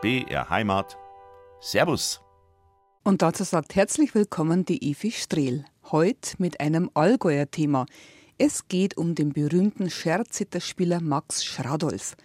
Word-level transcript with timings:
BR 0.00 0.48
Heimat. 0.48 0.96
Servus. 1.60 2.20
Und 3.02 3.20
dazu 3.20 3.42
sagt 3.42 3.74
herzlich 3.74 4.14
willkommen 4.14 4.64
die 4.64 4.92
Evi 4.92 5.10
Strehl. 5.10 5.64
Heute 5.90 6.36
mit 6.38 6.60
einem 6.60 6.88
Allgäuer 6.94 7.50
Thema. 7.50 7.84
Es 8.38 8.68
geht 8.68 8.96
um 8.96 9.16
den 9.16 9.32
berühmten 9.32 9.90
Scherzitterspieler 9.90 11.00
Max 11.00 11.44
Schradolf. 11.44 12.16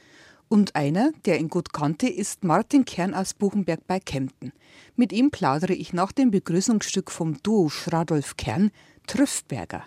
Und 0.50 0.76
einer, 0.76 1.14
der 1.26 1.40
ihn 1.40 1.50
gut 1.50 1.74
kannte, 1.74 2.08
ist 2.08 2.44
Martin 2.44 2.86
Kern 2.86 3.16
aus 3.16 3.34
Buchenberg 3.34 3.88
bei 3.88 4.00
Kempten. 4.00 4.54
Mit 4.96 5.12
ihm 5.12 5.32
plaudere 5.32 5.74
ich 5.74 5.94
nach 5.94 6.12
dem 6.12 6.30
Begrüßungsstück 6.30 7.10
vom 7.10 7.42
Duo 7.42 7.70
Schradolf 7.70 8.38
Kern, 8.38 8.70
Trüffberger. 9.08 9.84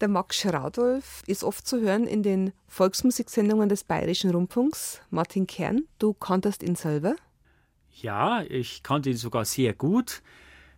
Der 0.00 0.08
Max 0.08 0.38
Schradolf 0.38 1.22
ist 1.26 1.44
oft 1.44 1.66
zu 1.66 1.82
hören 1.82 2.06
in 2.06 2.22
den 2.22 2.54
Volksmusiksendungen 2.68 3.68
des 3.68 3.84
Bayerischen 3.84 4.30
Rundfunks. 4.30 5.02
Martin 5.10 5.46
Kern, 5.46 5.82
du 5.98 6.14
kanntest 6.14 6.62
ihn 6.62 6.74
selber? 6.74 7.16
Ja, 7.92 8.42
ich 8.48 8.82
kannte 8.82 9.10
ihn 9.10 9.18
sogar 9.18 9.44
sehr 9.44 9.74
gut, 9.74 10.22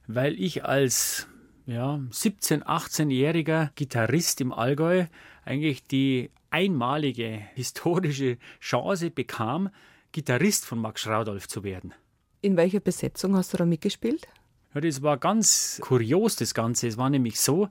weil 0.08 0.34
ich 0.40 0.64
als 0.64 1.28
ja, 1.66 2.00
17-, 2.10 2.64
18-jähriger 2.64 3.70
Gitarrist 3.76 4.40
im 4.40 4.52
Allgäu 4.52 5.06
eigentlich 5.44 5.84
die 5.84 6.32
einmalige 6.50 7.28
historische 7.54 8.38
Chance 8.58 9.12
bekam, 9.12 9.70
Gitarrist 10.10 10.64
von 10.64 10.80
Max 10.80 11.02
Schradolf 11.02 11.46
zu 11.46 11.62
werden. 11.62 11.94
In 12.40 12.56
welcher 12.56 12.80
Besetzung 12.80 13.36
hast 13.36 13.52
du 13.52 13.56
da 13.56 13.66
mitgespielt? 13.66 14.26
Ja, 14.74 14.80
das 14.80 15.02
war 15.02 15.16
ganz 15.18 15.78
kurios, 15.80 16.34
das 16.36 16.54
Ganze. 16.54 16.88
Es 16.88 16.96
war 16.96 17.10
nämlich 17.10 17.38
so, 17.38 17.68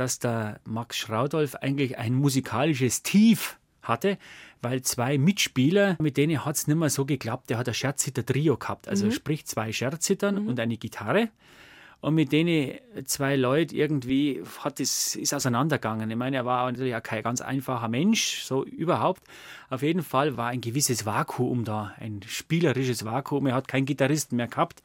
dass 0.00 0.18
der 0.18 0.60
Max 0.64 0.96
Schraudolf 0.96 1.54
eigentlich 1.56 1.98
ein 1.98 2.14
musikalisches 2.14 3.02
Tief 3.02 3.58
hatte, 3.82 4.16
weil 4.62 4.80
zwei 4.80 5.18
Mitspieler, 5.18 5.96
mit 6.00 6.16
denen 6.16 6.44
hat 6.44 6.56
es 6.56 6.66
nicht 6.66 6.76
mehr 6.76 6.88
so 6.88 7.04
geklappt. 7.04 7.50
Der 7.50 7.58
hat 7.58 7.68
ein 7.68 7.74
Scherzzitter-Trio 7.74 8.56
gehabt, 8.56 8.88
also 8.88 9.06
mhm. 9.06 9.12
sprich 9.12 9.46
zwei 9.46 9.72
Scherzzittern 9.72 10.42
mhm. 10.42 10.48
und 10.48 10.58
eine 10.58 10.78
Gitarre. 10.78 11.28
Und 12.00 12.14
mit 12.14 12.32
denen 12.32 12.78
zwei 13.04 13.36
Leuten 13.36 13.74
irgendwie 13.74 14.42
hat 14.60 14.80
es, 14.80 15.16
ist 15.16 15.34
auseinandergegangen. 15.34 16.10
Ich 16.10 16.16
meine, 16.16 16.36
er 16.36 16.46
war 16.46 16.70
natürlich 16.70 16.96
auch 16.96 17.02
kein 17.02 17.22
ganz 17.22 17.42
einfacher 17.42 17.88
Mensch, 17.88 18.40
so 18.42 18.64
überhaupt. 18.64 19.22
Auf 19.68 19.82
jeden 19.82 20.02
Fall 20.02 20.38
war 20.38 20.48
ein 20.48 20.62
gewisses 20.62 21.04
Vakuum 21.04 21.64
da, 21.64 21.92
ein 22.00 22.20
spielerisches 22.26 23.04
Vakuum. 23.04 23.48
Er 23.48 23.54
hat 23.54 23.68
keinen 23.68 23.84
Gitarristen 23.84 24.36
mehr 24.36 24.48
gehabt. 24.48 24.82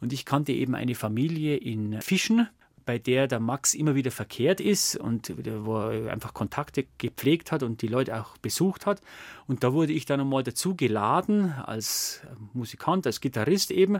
Und 0.00 0.12
ich 0.12 0.24
kannte 0.24 0.52
eben 0.52 0.74
eine 0.74 0.96
Familie 0.96 1.56
in 1.56 2.00
Fischen, 2.02 2.48
bei 2.88 2.98
der 2.98 3.28
der 3.28 3.38
Max 3.38 3.74
immer 3.74 3.94
wieder 3.94 4.10
verkehrt 4.10 4.62
ist 4.62 4.96
und 4.96 5.34
wo 5.66 5.76
er 5.76 6.10
einfach 6.10 6.32
Kontakte 6.32 6.86
gepflegt 6.96 7.52
hat 7.52 7.62
und 7.62 7.82
die 7.82 7.86
Leute 7.86 8.18
auch 8.18 8.38
besucht 8.38 8.86
hat. 8.86 9.02
Und 9.46 9.62
da 9.62 9.74
wurde 9.74 9.92
ich 9.92 10.06
dann 10.06 10.22
einmal 10.22 10.42
dazu 10.42 10.74
geladen 10.74 11.52
als 11.66 12.22
Musikant, 12.54 13.06
als 13.06 13.20
Gitarrist 13.20 13.72
eben. 13.72 13.98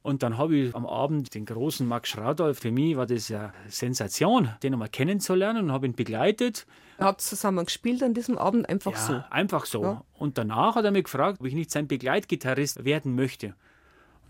Und 0.00 0.22
dann 0.22 0.38
habe 0.38 0.56
ich 0.56 0.74
am 0.74 0.86
Abend 0.86 1.34
den 1.34 1.44
großen 1.44 1.86
Max 1.86 2.08
Schraudolf, 2.08 2.58
für 2.58 2.72
mich 2.72 2.96
war 2.96 3.04
das 3.04 3.28
ja 3.28 3.52
Sensation, 3.68 4.48
den 4.62 4.72
einmal 4.72 4.88
kennenzulernen 4.88 5.64
und 5.64 5.72
habe 5.72 5.84
ihn 5.84 5.94
begleitet. 5.94 6.66
Habt 6.98 7.20
zusammen 7.20 7.66
gespielt 7.66 8.02
an 8.02 8.14
diesem 8.14 8.38
Abend 8.38 8.66
einfach 8.66 8.92
ja, 8.92 8.98
so? 8.98 9.24
einfach 9.28 9.66
so. 9.66 9.82
Ja. 9.82 10.04
Und 10.14 10.38
danach 10.38 10.76
hat 10.76 10.86
er 10.86 10.90
mich 10.90 11.04
gefragt, 11.04 11.38
ob 11.38 11.46
ich 11.46 11.52
nicht 11.52 11.70
sein 11.70 11.86
Begleitgitarrist 11.86 12.86
werden 12.86 13.14
möchte. 13.14 13.54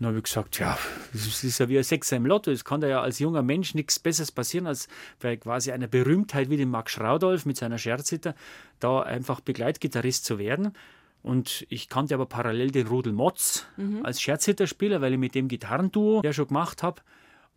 Und 0.03 0.07
dann 0.07 0.15
habe 0.15 0.19
ich 0.19 0.25
gesagt, 0.25 0.59
ja, 0.59 0.77
das 1.13 1.45
ist 1.45 1.59
ja 1.59 1.69
wie 1.69 1.77
ein 1.77 1.83
Sechser 1.85 2.17
im 2.17 2.25
Lotto. 2.25 2.51
Es 2.51 2.65
kann 2.65 2.81
da 2.81 2.87
ja 2.87 3.01
als 3.01 3.19
junger 3.19 3.41
Mensch 3.41 3.73
nichts 3.73 3.99
Besseres 3.99 4.33
passieren, 4.33 4.67
als 4.67 4.89
bei 5.21 5.37
quasi 5.37 5.71
einer 5.71 5.87
Berühmtheit 5.87 6.49
wie 6.49 6.57
dem 6.57 6.71
Max 6.71 6.91
Schraudolf 6.91 7.45
mit 7.45 7.55
seiner 7.55 7.77
Scherziter, 7.77 8.35
da 8.81 9.01
einfach 9.01 9.39
Begleitgitarrist 9.39 10.25
zu 10.25 10.39
werden. 10.39 10.73
Und 11.21 11.65
ich 11.69 11.87
kannte 11.87 12.15
aber 12.15 12.25
parallel 12.25 12.71
den 12.71 12.87
Rudel 12.87 13.13
Motz 13.13 13.65
mhm. 13.77 14.05
als 14.05 14.21
Scherzhitterspieler, 14.21 14.99
weil 14.99 15.13
ich 15.13 15.19
mit 15.19 15.35
dem 15.35 15.47
Gitarrenduo 15.47 16.21
ja 16.21 16.33
schon 16.33 16.49
gemacht 16.49 16.83
habe. 16.83 17.01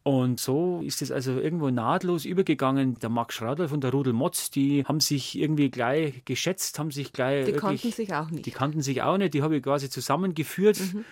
Und 0.05 0.39
so 0.39 0.83
ist 0.85 1.03
es 1.03 1.11
also 1.11 1.41
irgendwo 1.41 1.71
nahtlos 1.71 2.27
übergegangen. 2.27 2.97
Der 3.01 3.09
Max 3.09 3.35
Schradolf 3.35 3.73
und 3.73 3.83
der 3.83 3.91
Rudel 3.91 4.13
Motz, 4.13 4.53
die 4.53 4.85
haben 4.85 5.01
sich 5.01 5.37
irgendwie 5.37 5.69
gleich 5.69 6.25
geschätzt, 6.25 6.79
haben 6.79 6.93
sich 6.93 7.13
gleich. 7.13 7.47
Die 7.47 7.55
wirklich, 7.55 7.83
kannten 7.83 7.91
sich 7.91 8.15
auch 8.15 8.31
nicht. 8.31 8.47
Die 8.47 8.53
kannten 8.53 8.83
sich 8.83 9.03
auch 9.03 9.19
nicht, 9.19 9.35
die 9.35 9.43
habe 9.43 9.57
ich 9.57 9.65
quasi 9.65 9.91
zusammengeführt. 9.91 10.79
Mhm. 10.79 11.05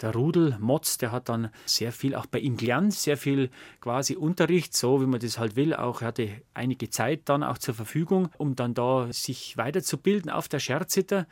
Der 0.00 0.12
Rudel 0.14 0.56
Motz, 0.58 0.98
der 0.98 1.12
hat 1.12 1.28
dann 1.28 1.50
sehr 1.64 1.92
viel 1.92 2.14
auch 2.14 2.26
bei 2.26 2.40
ihm 2.40 2.56
gelernt, 2.56 2.94
sehr 2.94 3.16
viel 3.16 3.50
quasi 3.80 4.16
Unterricht, 4.16 4.74
so 4.76 5.00
wie 5.00 5.06
man 5.06 5.20
das 5.20 5.38
halt 5.38 5.54
will. 5.54 5.74
Auch 5.74 6.02
er 6.02 6.08
hatte 6.08 6.28
einige 6.54 6.90
Zeit 6.90 7.22
dann 7.26 7.42
auch 7.42 7.58
zur 7.58 7.74
Verfügung, 7.74 8.28
um 8.38 8.56
dann 8.56 8.74
da 8.74 9.12
sich 9.12 9.56
weiterzubilden 9.56 10.30
auf 10.30 10.48
der 10.48 10.58
Scherziter. 10.58 11.26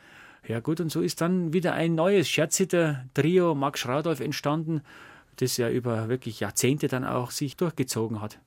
Ja 0.47 0.59
gut, 0.59 0.79
und 0.79 0.91
so 0.91 1.01
ist 1.01 1.21
dann 1.21 1.53
wieder 1.53 1.73
ein 1.73 1.95
neues 1.95 2.29
Scherziter-Trio 2.29 3.55
Max 3.55 3.81
Schradolf 3.81 4.21
entstanden, 4.21 4.81
das 5.35 5.57
ja 5.57 5.69
über 5.69 6.07
wirklich 6.09 6.39
Jahrzehnte 6.39 6.87
dann 6.87 7.03
auch 7.03 7.31
sich 7.31 7.57
durchgezogen 7.57 8.21
hat. 8.21 8.39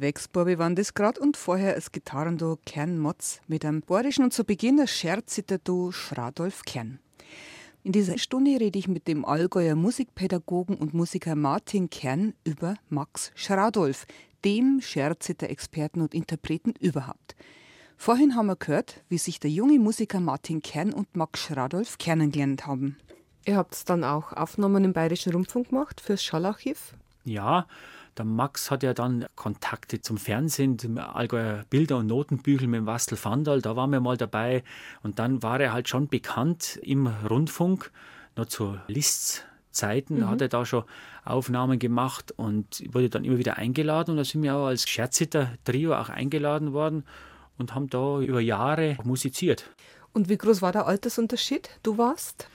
Die 0.00 0.06
Wechsburbe 0.06 0.58
waren 0.58 0.76
das 0.76 0.94
grad 0.94 1.18
und 1.18 1.36
vorher 1.36 1.74
das 1.74 1.92
Gitarrenduo 1.92 2.56
Kern 2.64 2.98
Motz 2.98 3.42
mit 3.48 3.66
einem 3.66 3.82
bayerischen 3.82 4.24
und 4.24 4.32
zu 4.32 4.44
Beginn 4.44 4.78
das 4.78 4.90
Scherzitterduo 4.90 5.92
Schradolf 5.92 6.62
Kern. 6.62 7.00
In 7.82 7.92
dieser 7.92 8.16
Stunde 8.16 8.58
rede 8.58 8.78
ich 8.78 8.88
mit 8.88 9.06
dem 9.08 9.26
Allgäuer 9.26 9.74
Musikpädagogen 9.74 10.76
und 10.76 10.94
Musiker 10.94 11.36
Martin 11.36 11.90
Kern 11.90 12.32
über 12.44 12.76
Max 12.88 13.30
Schradolf, 13.34 14.06
dem 14.42 14.80
Scherzitter-Experten 14.80 16.00
und 16.00 16.14
Interpreten 16.14 16.72
überhaupt. 16.80 17.36
Vorhin 17.98 18.36
haben 18.36 18.46
wir 18.46 18.56
gehört, 18.56 19.04
wie 19.10 19.18
sich 19.18 19.38
der 19.38 19.50
junge 19.50 19.78
Musiker 19.78 20.20
Martin 20.20 20.62
Kern 20.62 20.94
und 20.94 21.14
Max 21.14 21.40
Schradolf 21.40 21.98
kennengelernt 21.98 22.66
haben. 22.66 22.96
Ihr 23.44 23.58
habt 23.58 23.86
dann 23.90 24.04
auch 24.04 24.32
Aufnahmen 24.32 24.82
im 24.82 24.94
Bayerischen 24.94 25.34
Rundfunk 25.34 25.68
gemacht 25.68 26.00
fürs 26.00 26.24
Schallarchiv? 26.24 26.94
Ja, 27.24 27.66
der 28.16 28.24
Max 28.24 28.70
hat 28.70 28.82
ja 28.82 28.94
dann 28.94 29.26
Kontakte 29.36 30.00
zum 30.00 30.18
Fernsehen, 30.18 30.78
zum 30.78 30.98
Allgäuer 30.98 31.64
Bilder- 31.70 31.98
und 31.98 32.06
Notenbüchel 32.06 32.68
mit 32.68 32.78
dem 32.78 32.86
Wastel 32.86 33.18
Vandal, 33.22 33.62
da 33.62 33.76
waren 33.76 33.90
wir 33.90 34.00
mal 34.00 34.16
dabei. 34.16 34.62
Und 35.02 35.18
dann 35.18 35.42
war 35.42 35.60
er 35.60 35.72
halt 35.72 35.88
schon 35.88 36.08
bekannt 36.08 36.78
im 36.82 37.06
Rundfunk, 37.06 37.90
noch 38.36 38.46
zu 38.46 38.78
Liszt's 38.86 39.44
Zeiten 39.72 40.18
mhm. 40.18 40.28
hat 40.28 40.40
er 40.40 40.48
da 40.48 40.64
schon 40.66 40.84
Aufnahmen 41.24 41.78
gemacht 41.78 42.32
und 42.36 42.82
wurde 42.92 43.08
dann 43.08 43.24
immer 43.24 43.38
wieder 43.38 43.56
eingeladen. 43.56 44.12
Und 44.12 44.16
da 44.16 44.24
sind 44.24 44.42
wir 44.42 44.56
auch 44.56 44.66
als 44.66 44.88
Scherzitter-Trio 44.88 45.94
auch 45.94 46.08
eingeladen 46.08 46.72
worden 46.72 47.04
und 47.58 47.74
haben 47.74 47.88
da 47.88 48.20
über 48.20 48.40
Jahre 48.40 48.96
musiziert. 49.04 49.70
Und 50.12 50.28
wie 50.28 50.38
groß 50.38 50.60
war 50.60 50.72
der 50.72 50.86
Altersunterschied? 50.86 51.70
Du 51.82 51.98
warst? 51.98 52.48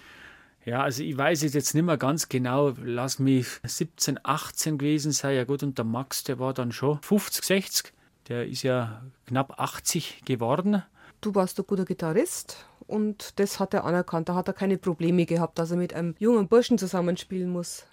Ja, 0.65 0.81
also 0.81 1.03
ich 1.03 1.15
weiß 1.15 1.43
es 1.43 1.53
jetzt 1.53 1.75
nicht 1.75 1.83
mehr 1.83 1.97
ganz 1.97 2.27
genau. 2.27 2.73
Lass 2.83 3.19
mich 3.19 3.47
17, 3.63 4.19
18 4.23 4.79
gewesen 4.79 5.11
sein. 5.11 5.35
Ja 5.35 5.43
gut, 5.43 5.61
und 5.61 5.77
der 5.77 5.85
Max, 5.85 6.23
der 6.23 6.39
war 6.39 6.53
dann 6.53 6.71
schon 6.71 6.99
50, 7.01 7.45
60. 7.45 7.93
Der 8.27 8.47
ist 8.47 8.63
ja 8.63 9.03
knapp 9.27 9.59
80 9.59 10.23
geworden. 10.25 10.81
Du 11.21 11.35
warst 11.35 11.59
ein 11.59 11.67
guter 11.67 11.85
Gitarrist 11.85 12.65
und 12.87 13.39
das 13.39 13.59
hat 13.59 13.75
er 13.75 13.85
anerkannt. 13.85 14.27
Da 14.27 14.33
hat 14.33 14.47
er 14.47 14.53
keine 14.53 14.79
Probleme 14.79 15.27
gehabt, 15.27 15.59
dass 15.59 15.69
er 15.69 15.77
mit 15.77 15.93
einem 15.93 16.15
jungen 16.17 16.47
Burschen 16.47 16.79
zusammenspielen 16.79 17.49
muss. 17.49 17.85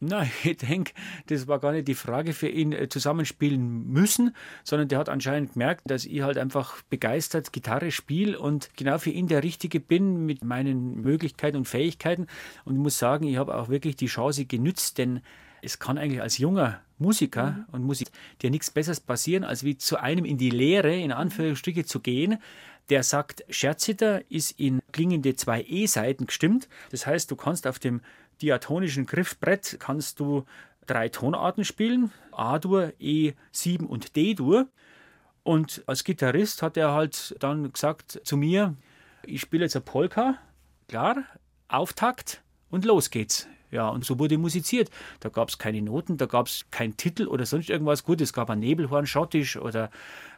Nein, 0.00 0.30
ich 0.44 0.58
denke, 0.58 0.92
das 1.26 1.48
war 1.48 1.58
gar 1.58 1.72
nicht 1.72 1.88
die 1.88 1.94
Frage 1.94 2.32
für 2.32 2.48
ihn, 2.48 2.72
äh, 2.72 2.88
zusammenspielen 2.88 3.86
müssen, 3.88 4.34
sondern 4.64 4.88
der 4.88 4.98
hat 4.98 5.08
anscheinend 5.08 5.54
gemerkt, 5.54 5.82
dass 5.90 6.04
ich 6.04 6.22
halt 6.22 6.38
einfach 6.38 6.82
begeistert 6.90 7.52
Gitarre 7.52 7.90
spiele 7.90 8.38
und 8.38 8.70
genau 8.76 8.98
für 8.98 9.10
ihn 9.10 9.28
der 9.28 9.42
Richtige 9.42 9.80
bin 9.80 10.26
mit 10.26 10.44
meinen 10.44 11.00
Möglichkeiten 11.00 11.56
und 11.56 11.66
Fähigkeiten. 11.66 12.26
Und 12.64 12.74
ich 12.74 12.80
muss 12.80 12.98
sagen, 12.98 13.26
ich 13.26 13.36
habe 13.36 13.56
auch 13.56 13.68
wirklich 13.68 13.96
die 13.96 14.06
Chance 14.06 14.44
genützt, 14.44 14.98
denn 14.98 15.20
es 15.62 15.78
kann 15.78 15.98
eigentlich 15.98 16.22
als 16.22 16.38
junger 16.38 16.80
Musiker 16.98 17.52
mhm. 17.52 17.64
und 17.72 17.84
Musik 17.84 18.08
dir 18.42 18.50
nichts 18.50 18.70
Besseres 18.70 19.00
passieren, 19.00 19.44
als 19.44 19.64
wie 19.64 19.76
zu 19.76 20.00
einem 20.00 20.24
in 20.24 20.38
die 20.38 20.50
Lehre, 20.50 20.94
in 20.94 21.12
Anführungsstriche, 21.12 21.84
zu 21.84 22.00
gehen, 22.00 22.38
der 22.88 23.02
sagt, 23.02 23.44
Scherziter 23.50 24.22
ist 24.30 24.58
in 24.60 24.80
klingende 24.92 25.34
zwei 25.34 25.62
E-Seiten 25.62 26.26
gestimmt. 26.26 26.68
Das 26.90 27.06
heißt, 27.06 27.30
du 27.30 27.36
kannst 27.36 27.66
auf 27.66 27.78
dem 27.78 28.00
diatonischen 28.42 29.06
Griffbrett 29.06 29.76
kannst 29.78 30.20
du 30.20 30.44
drei 30.86 31.08
Tonarten 31.08 31.64
spielen, 31.64 32.12
A-Dur, 32.32 32.92
E7 33.00 33.84
und 33.84 34.16
D-Dur. 34.16 34.68
Und 35.42 35.82
als 35.86 36.04
Gitarrist 36.04 36.62
hat 36.62 36.76
er 36.76 36.92
halt 36.92 37.36
dann 37.40 37.72
gesagt 37.72 38.20
zu 38.24 38.36
mir, 38.36 38.74
ich 39.24 39.40
spiele 39.40 39.64
jetzt 39.64 39.76
eine 39.76 39.84
Polka, 39.84 40.38
klar, 40.88 41.24
Auftakt 41.68 42.42
und 42.70 42.84
los 42.84 43.10
geht's. 43.10 43.48
Ja, 43.70 43.88
und 43.88 44.04
so 44.04 44.18
wurde 44.18 44.38
musiziert. 44.38 44.90
Da 45.20 45.28
gab 45.28 45.48
es 45.48 45.58
keine 45.58 45.82
Noten, 45.82 46.16
da 46.16 46.26
gab 46.26 46.46
es 46.46 46.66
keinen 46.70 46.96
Titel 46.96 47.26
oder 47.26 47.46
sonst 47.46 47.68
irgendwas. 47.68 48.04
Gut, 48.04 48.20
es 48.20 48.32
gab 48.32 48.48
ein 48.48 48.60
Nebelhorn 48.60 49.06
Schottisch 49.06 49.56
oder 49.56 49.90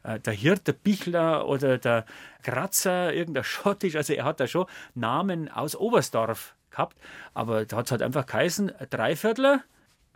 äh, 0.03 0.19
der 0.19 0.33
Hirt, 0.33 0.67
der 0.67 0.73
Bichler 0.73 1.47
oder 1.47 1.79
der 1.79 2.07
Kratzer, 2.43 3.13
irgendein 3.13 3.45
Schottisch. 3.45 3.97
Also 3.97 4.15
er 4.15 4.25
hat 4.25 4.41
da 4.41 4.47
schon 4.47 4.67
Namen 4.95 5.49
aus 5.51 5.77
Oberstdorf 5.77 6.55
gehabt. 6.71 6.97
Aber 7.35 7.65
da 7.65 7.79
hat 7.79 7.87
es 7.87 7.93
halt 7.93 8.03
einfach 8.03 8.27
geheißen, 8.27 8.73
Dreiviertler 8.91 9.63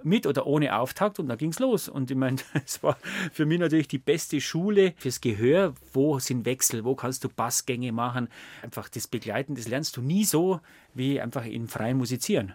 mit 0.04 0.26
oder 0.26 0.46
ohne 0.46 0.76
Auftakt 0.78 1.18
und 1.18 1.28
da 1.28 1.36
ging 1.36 1.50
es 1.50 1.58
los. 1.58 1.88
Und 1.88 2.10
ich 2.10 2.16
meine, 2.16 2.38
es 2.64 2.82
war 2.82 2.96
für 3.32 3.46
mich 3.46 3.58
natürlich 3.58 3.88
die 3.88 3.98
beste 3.98 4.40
Schule 4.40 4.94
fürs 4.96 5.20
Gehör. 5.20 5.74
Wo 5.92 6.18
sind 6.18 6.44
Wechsel? 6.44 6.84
Wo 6.84 6.94
kannst 6.94 7.24
du 7.24 7.28
Bassgänge 7.28 7.92
machen? 7.92 8.28
Einfach 8.62 8.88
das 8.88 9.06
Begleiten, 9.06 9.54
das 9.54 9.68
lernst 9.68 9.96
du 9.96 10.02
nie 10.02 10.24
so 10.24 10.60
wie 10.94 11.20
einfach 11.20 11.44
im 11.44 11.68
freien 11.68 11.98
Musizieren. 11.98 12.54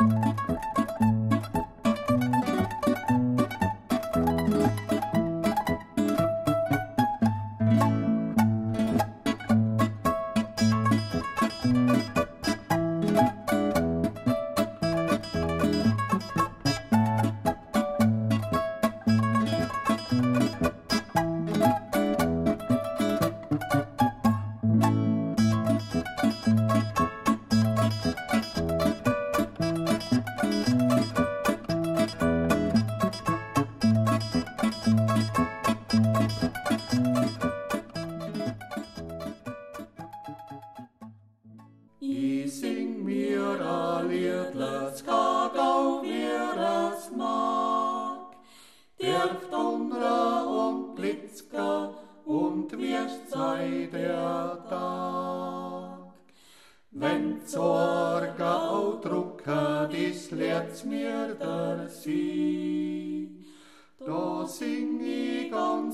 Musik 0.00 0.85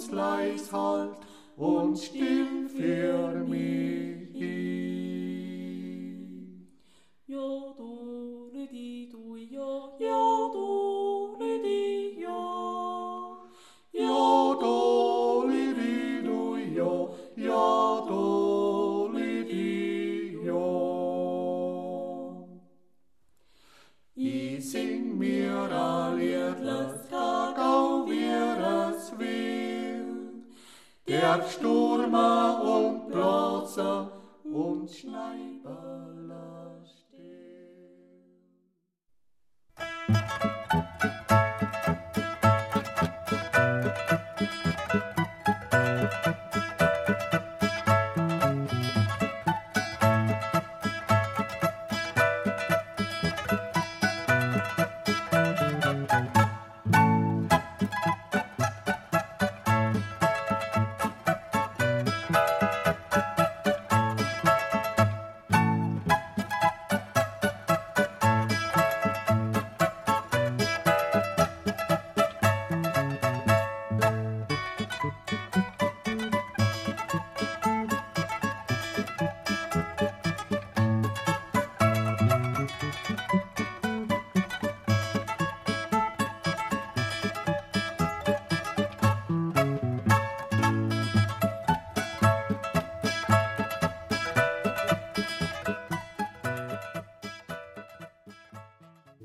ganz 0.03 0.11
leis 0.11 0.73
halt 0.73 1.17
und 1.57 1.99
still 1.99 2.69
für 2.69 3.45
mich. 3.47 4.33
Ja, 7.27 7.75
Sturma 31.53 32.61
und 32.61 33.09
Blotzer 33.09 34.11
und 34.45 34.91
Schneiber. 34.91 36.12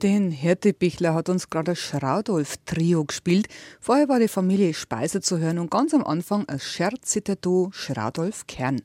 Den 0.04 0.30
Hertebichler 0.30 1.16
hat 1.16 1.28
uns 1.28 1.50
gerade 1.50 1.72
das 1.72 1.80
Schraudolf-Trio 1.80 3.06
gespielt. 3.06 3.48
Vorher 3.82 4.08
war 4.08 4.20
die 4.20 4.28
Familie 4.28 4.76
Speiser 4.76 5.22
zu 5.22 5.40
hören 5.40 5.58
und 5.58 5.72
ganz 5.72 5.92
am 5.92 6.04
Anfang 6.04 6.48
ein 6.48 6.60
Scherzitterduo 6.60 7.72
Schraudolf 7.72 8.46
Kern. 8.46 8.84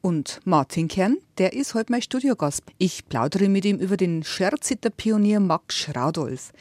Und 0.00 0.38
Martin 0.44 0.86
Kern, 0.86 1.16
der 1.38 1.54
ist 1.54 1.74
heute 1.74 1.90
mein 1.90 2.02
Studiogast. 2.02 2.62
Ich 2.78 3.08
plaudere 3.08 3.48
mit 3.48 3.64
ihm 3.64 3.78
über 3.78 3.96
den 3.96 4.22
Scherziter-Pionier 4.22 5.40
Max 5.40 5.74
Schraudolf. 5.74 6.52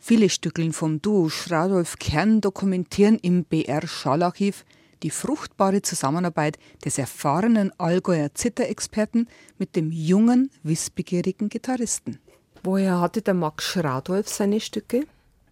Viele 0.00 0.30
Stückeln 0.30 0.72
vom 0.72 1.00
Duo 1.00 1.28
Schraudolf 1.28 1.96
Kern 2.00 2.40
dokumentieren 2.40 3.20
im 3.20 3.44
BR 3.44 3.86
Schallarchiv 3.86 4.64
die 5.04 5.10
fruchtbare 5.10 5.80
Zusammenarbeit 5.82 6.58
des 6.84 6.98
erfahrenen 6.98 7.70
Allgäuer 7.78 8.34
Zitterexperten 8.34 9.28
mit 9.58 9.76
dem 9.76 9.92
jungen, 9.92 10.50
wissbegierigen 10.64 11.48
Gitarristen. 11.48 12.18
Woher 12.62 13.00
hatte 13.00 13.22
der 13.22 13.34
Max 13.34 13.64
Schraudolf 13.64 14.28
seine 14.28 14.60
Stücke? 14.60 15.06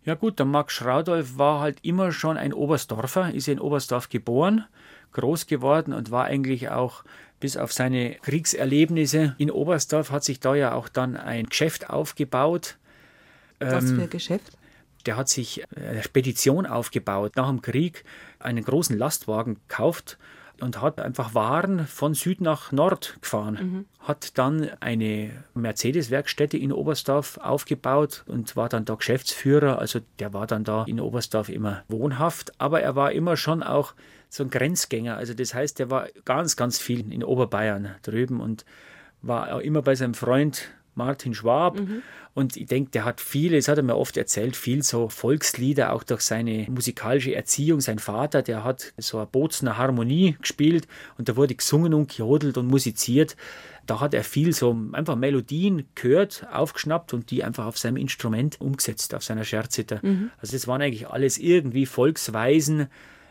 Ja 0.04 0.14
gut, 0.14 0.38
der 0.38 0.46
Max 0.46 0.74
Schraudolf 0.74 1.36
war 1.36 1.60
halt 1.60 1.78
immer 1.82 2.12
schon 2.12 2.36
ein 2.36 2.52
Oberstdorfer, 2.52 3.34
ist 3.34 3.48
in 3.48 3.58
Oberstdorf 3.58 4.08
geboren, 4.08 4.64
groß 5.12 5.46
geworden 5.46 5.92
und 5.92 6.10
war 6.10 6.26
eigentlich 6.26 6.68
auch 6.68 7.02
bis 7.40 7.56
auf 7.56 7.72
seine 7.72 8.14
Kriegserlebnisse 8.14 9.34
in 9.38 9.50
Oberstdorf 9.50 10.10
hat 10.10 10.24
sich 10.24 10.40
da 10.40 10.54
ja 10.54 10.72
auch 10.74 10.88
dann 10.88 11.16
ein 11.16 11.46
Geschäft 11.46 11.90
aufgebaut. 11.90 12.76
Was 13.58 13.84
für 13.86 13.94
ein 13.94 14.00
ähm, 14.00 14.10
Geschäft? 14.10 14.52
Der 15.04 15.16
hat 15.16 15.28
sich 15.28 15.64
eine 15.74 16.02
Spedition 16.02 16.66
aufgebaut, 16.66 17.36
nach 17.36 17.48
dem 17.48 17.62
Krieg 17.62 18.04
einen 18.38 18.64
großen 18.64 18.96
Lastwagen 18.96 19.58
gekauft 19.68 20.18
und 20.60 20.80
hat 20.80 21.00
einfach 21.00 21.34
Waren 21.34 21.86
von 21.86 22.14
Süd 22.14 22.40
nach 22.40 22.72
Nord 22.72 23.16
gefahren. 23.20 23.58
Mhm. 23.60 23.84
Hat 24.00 24.38
dann 24.38 24.70
eine 24.80 25.30
Mercedes-Werkstätte 25.54 26.56
in 26.56 26.72
Oberstdorf 26.72 27.38
aufgebaut 27.38 28.24
und 28.26 28.56
war 28.56 28.68
dann 28.68 28.84
da 28.84 28.94
Geschäftsführer. 28.94 29.78
Also 29.78 30.00
der 30.18 30.32
war 30.32 30.46
dann 30.46 30.64
da 30.64 30.84
in 30.84 31.00
Oberstdorf 31.00 31.48
immer 31.48 31.82
wohnhaft, 31.88 32.52
aber 32.60 32.80
er 32.80 32.96
war 32.96 33.12
immer 33.12 33.36
schon 33.36 33.62
auch 33.62 33.94
so 34.28 34.44
ein 34.44 34.50
Grenzgänger. 34.50 35.16
Also 35.16 35.34
das 35.34 35.54
heißt, 35.54 35.80
er 35.80 35.90
war 35.90 36.08
ganz, 36.24 36.56
ganz 36.56 36.78
viel 36.78 37.12
in 37.12 37.24
Oberbayern 37.24 37.94
drüben 38.02 38.40
und 38.40 38.64
war 39.22 39.54
auch 39.54 39.60
immer 39.60 39.82
bei 39.82 39.94
seinem 39.94 40.14
Freund 40.14 40.68
Martin 40.96 41.34
Schwab. 41.34 41.78
Mhm. 41.78 42.02
Und 42.34 42.56
ich 42.56 42.66
denke, 42.66 42.90
der 42.90 43.04
hat 43.04 43.20
viele, 43.20 43.56
das 43.56 43.68
hat 43.68 43.78
er 43.78 43.82
mir 43.82 43.96
oft 43.96 44.16
erzählt, 44.16 44.56
viel 44.56 44.82
so 44.82 45.08
Volkslieder, 45.08 45.92
auch 45.92 46.02
durch 46.02 46.20
seine 46.20 46.66
musikalische 46.68 47.34
Erziehung. 47.34 47.80
Sein 47.80 47.98
Vater, 47.98 48.42
der 48.42 48.62
hat 48.62 48.92
so 48.98 49.18
eine 49.18 49.26
Bozner 49.26 49.78
Harmonie 49.78 50.36
gespielt 50.40 50.86
und 51.16 51.28
da 51.28 51.36
wurde 51.36 51.54
gesungen 51.54 51.94
und 51.94 52.10
gejodelt 52.10 52.58
und 52.58 52.66
musiziert. 52.66 53.36
Da 53.86 54.00
hat 54.00 54.14
er 54.14 54.24
viel 54.24 54.52
so 54.52 54.76
einfach 54.92 55.16
Melodien 55.16 55.86
gehört, 55.94 56.46
aufgeschnappt 56.52 57.14
und 57.14 57.30
die 57.30 57.44
einfach 57.44 57.66
auf 57.66 57.78
seinem 57.78 57.96
Instrument 57.96 58.60
umgesetzt, 58.60 59.14
auf 59.14 59.22
seiner 59.22 59.44
Scherzita. 59.44 60.00
Mhm. 60.02 60.30
Also 60.38 60.56
das 60.56 60.66
waren 60.66 60.82
eigentlich 60.82 61.08
alles 61.08 61.38
irgendwie 61.38 61.86
Volksweisen 61.86 62.88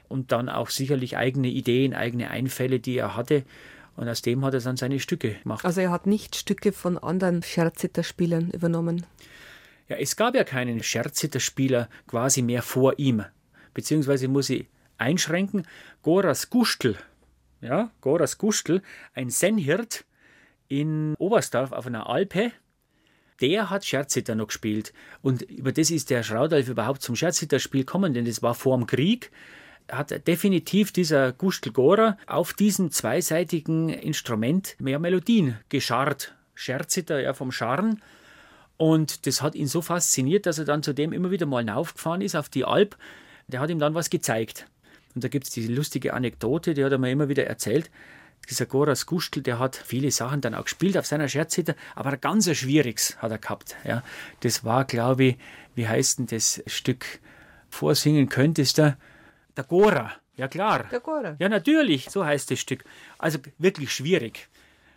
und 0.07 0.31
dann 0.31 0.50
auch 0.50 0.69
sicherlich 0.69 1.17
eigene 1.17 1.50
Ideen, 1.50 1.93
eigene 1.93 2.31
Einfälle, 2.31 2.79
die 2.79 2.98
er 2.98 3.15
hatte. 3.15 3.43
Und 3.95 4.09
aus 4.09 4.21
dem 4.21 4.43
hat 4.43 4.53
er 4.53 4.59
dann 4.59 4.77
seine 4.77 4.99
Stücke 4.99 5.35
gemacht. 5.35 5.63
Also 5.65 5.81
er 5.81 5.91
hat 5.91 6.05
nicht 6.05 6.35
Stücke 6.35 6.71
von 6.71 6.97
anderen 6.97 7.43
Scherzitterspielern 7.43 8.51
übernommen. 8.51 9.05
Ja, 9.87 9.97
es 9.97 10.15
gab 10.15 10.35
ja 10.35 10.43
keinen 10.43 10.81
Scherzitterspieler 10.83 11.89
quasi 12.07 12.41
mehr 12.41 12.61
vor 12.61 12.97
ihm. 12.97 13.23
Beziehungsweise 13.73 14.27
muss 14.27 14.49
ich 14.49 14.67
einschränken, 14.97 15.67
Goras 16.01 16.49
Gustl, 16.49 16.97
ja, 17.61 17.91
Goras 18.01 18.37
Gustl, 18.37 18.81
ein 19.13 19.29
Sennhirt 19.29 20.05
in 20.67 21.15
Oberstdorf 21.15 21.71
auf 21.71 21.85
einer 21.85 22.09
Alpe, 22.09 22.51
der 23.41 23.69
hat 23.69 23.85
Scherzitter 23.85 24.35
noch 24.35 24.47
gespielt. 24.47 24.93
Und 25.21 25.41
über 25.43 25.71
das 25.71 25.91
ist 25.91 26.09
der 26.09 26.23
Schraudalf 26.23 26.69
überhaupt 26.69 27.01
zum 27.01 27.15
Scherzitterspiel 27.15 27.81
gekommen, 27.81 28.13
denn 28.13 28.25
das 28.25 28.41
war 28.41 28.55
vor 28.55 28.77
dem 28.77 28.87
Krieg 28.87 29.31
hat 29.91 30.27
definitiv 30.27 30.91
dieser 30.91 31.31
Gustl 31.31 31.71
Gora 31.71 32.17
auf 32.27 32.53
diesem 32.53 32.91
zweiseitigen 32.91 33.89
Instrument 33.89 34.75
mehr 34.79 34.99
Melodien 34.99 35.59
gescharrt. 35.69 36.35
Scherziter 36.55 37.19
ja 37.19 37.33
vom 37.33 37.51
Scharren. 37.51 38.01
Und 38.77 39.25
das 39.25 39.41
hat 39.41 39.55
ihn 39.55 39.67
so 39.67 39.81
fasziniert, 39.81 40.45
dass 40.45 40.59
er 40.59 40.65
dann 40.65 40.83
zudem 40.83 41.13
immer 41.13 41.31
wieder 41.31 41.45
mal 41.45 41.67
aufgefahren 41.69 42.21
ist 42.21 42.35
auf 42.35 42.49
die 42.49 42.65
Alp. 42.65 42.97
Der 43.47 43.59
hat 43.59 43.69
ihm 43.69 43.79
dann 43.79 43.93
was 43.93 44.09
gezeigt. 44.09 44.67
Und 45.13 45.23
da 45.23 45.27
gibt 45.29 45.45
es 45.45 45.51
diese 45.51 45.71
lustige 45.71 46.13
Anekdote, 46.13 46.73
die 46.73 46.83
hat 46.83 46.91
er 46.91 46.97
mir 46.97 47.11
immer 47.11 47.29
wieder 47.29 47.45
erzählt. 47.45 47.89
Dieser 48.49 48.65
Goras 48.65 49.05
Gustl, 49.05 49.41
der 49.41 49.59
hat 49.59 49.75
viele 49.75 50.11
Sachen 50.11 50.41
dann 50.41 50.53
auch 50.53 50.65
gespielt 50.65 50.97
auf 50.97 51.05
seiner 51.05 51.27
Scherzhütte, 51.27 51.75
aber 51.95 52.11
ein 52.11 52.21
ganz 52.21 52.53
schwieriges 52.55 53.17
hat 53.17 53.31
er 53.31 53.37
gehabt. 53.37 53.75
Ja. 53.85 54.03
Das 54.41 54.63
war, 54.63 54.85
glaube 54.85 55.23
ich, 55.23 55.37
wie 55.73 55.87
heißt 55.87 56.19
denn 56.19 56.27
das 56.27 56.61
Stück? 56.67 57.05
Vorsingen 57.69 58.29
könntest 58.29 58.77
du. 58.77 58.95
Der 59.57 59.63
Gora, 59.63 60.12
ja 60.35 60.47
klar. 60.47 60.85
Der 60.91 61.00
Gora. 61.00 61.35
Ja, 61.39 61.50
natürlich, 61.50 62.09
so 62.09 62.25
heißt 62.25 62.51
das 62.51 62.59
Stück. 62.59 62.83
Also 63.17 63.39
wirklich 63.57 63.93
schwierig. 63.93 64.50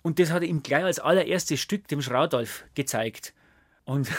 Und 0.02 0.18
das 0.18 0.30
hat 0.30 0.42
er 0.42 0.48
ihm 0.48 0.62
gleich 0.62 0.84
als 0.84 1.00
allererstes 1.00 1.60
Stück 1.60 1.86
dem 1.88 2.02
Schraudolf 2.02 2.64
gezeigt. 2.74 3.34
Und, 3.84 4.10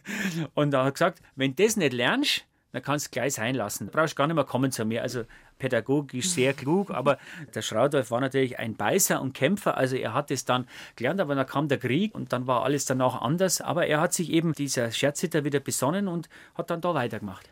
und 0.54 0.74
er 0.74 0.84
hat 0.84 0.94
gesagt, 0.94 1.22
wenn 1.36 1.54
du 1.54 1.62
das 1.62 1.76
nicht 1.76 1.92
lernst, 1.92 2.44
dann 2.72 2.82
kannst 2.82 3.06
du 3.06 3.10
gleich 3.10 3.34
sein 3.34 3.54
lassen. 3.54 3.86
Du 3.86 3.92
brauchst 3.92 4.16
gar 4.16 4.26
nicht 4.26 4.34
mehr 4.34 4.44
kommen 4.44 4.72
zu 4.72 4.84
mir. 4.84 5.02
Also 5.02 5.24
pädagogisch 5.58 6.28
sehr 6.28 6.54
klug, 6.54 6.90
aber 6.90 7.18
der 7.54 7.62
Schraudolf 7.62 8.10
war 8.10 8.20
natürlich 8.20 8.58
ein 8.58 8.74
Beißer 8.74 9.20
und 9.22 9.32
Kämpfer. 9.32 9.76
Also 9.76 9.94
er 9.94 10.12
hat 10.12 10.32
es 10.32 10.44
dann 10.44 10.66
gelernt, 10.96 11.20
aber 11.20 11.36
dann 11.36 11.46
kam 11.46 11.68
der 11.68 11.78
Krieg 11.78 12.14
und 12.14 12.32
dann 12.32 12.48
war 12.48 12.64
alles 12.64 12.84
danach 12.84 13.22
anders. 13.22 13.60
Aber 13.60 13.86
er 13.86 14.00
hat 14.00 14.12
sich 14.12 14.30
eben 14.30 14.54
dieser 14.54 14.90
Scherzhitter 14.90 15.44
wieder 15.44 15.60
besonnen 15.60 16.08
und 16.08 16.28
hat 16.56 16.70
dann 16.70 16.80
da 16.80 16.94
weitergemacht. 16.94 17.48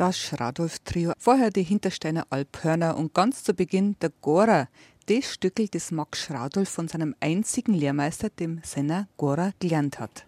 Das 0.00 0.18
Schradolf-Trio, 0.18 1.12
vorher 1.18 1.50
die 1.50 1.62
Hintersteiner 1.62 2.26
Alphörner 2.30 2.96
und 2.96 3.12
ganz 3.12 3.44
zu 3.44 3.52
Beginn 3.52 3.96
der 4.00 4.10
Gora, 4.22 4.66
das 5.04 5.34
Stückel, 5.34 5.68
das 5.68 5.90
Max 5.90 6.20
Schradolf 6.20 6.70
von 6.70 6.88
seinem 6.88 7.14
einzigen 7.20 7.74
Lehrmeister, 7.74 8.30
dem 8.30 8.62
Senner 8.64 9.08
Gora, 9.18 9.52
gelernt 9.58 10.00
hat. 10.00 10.24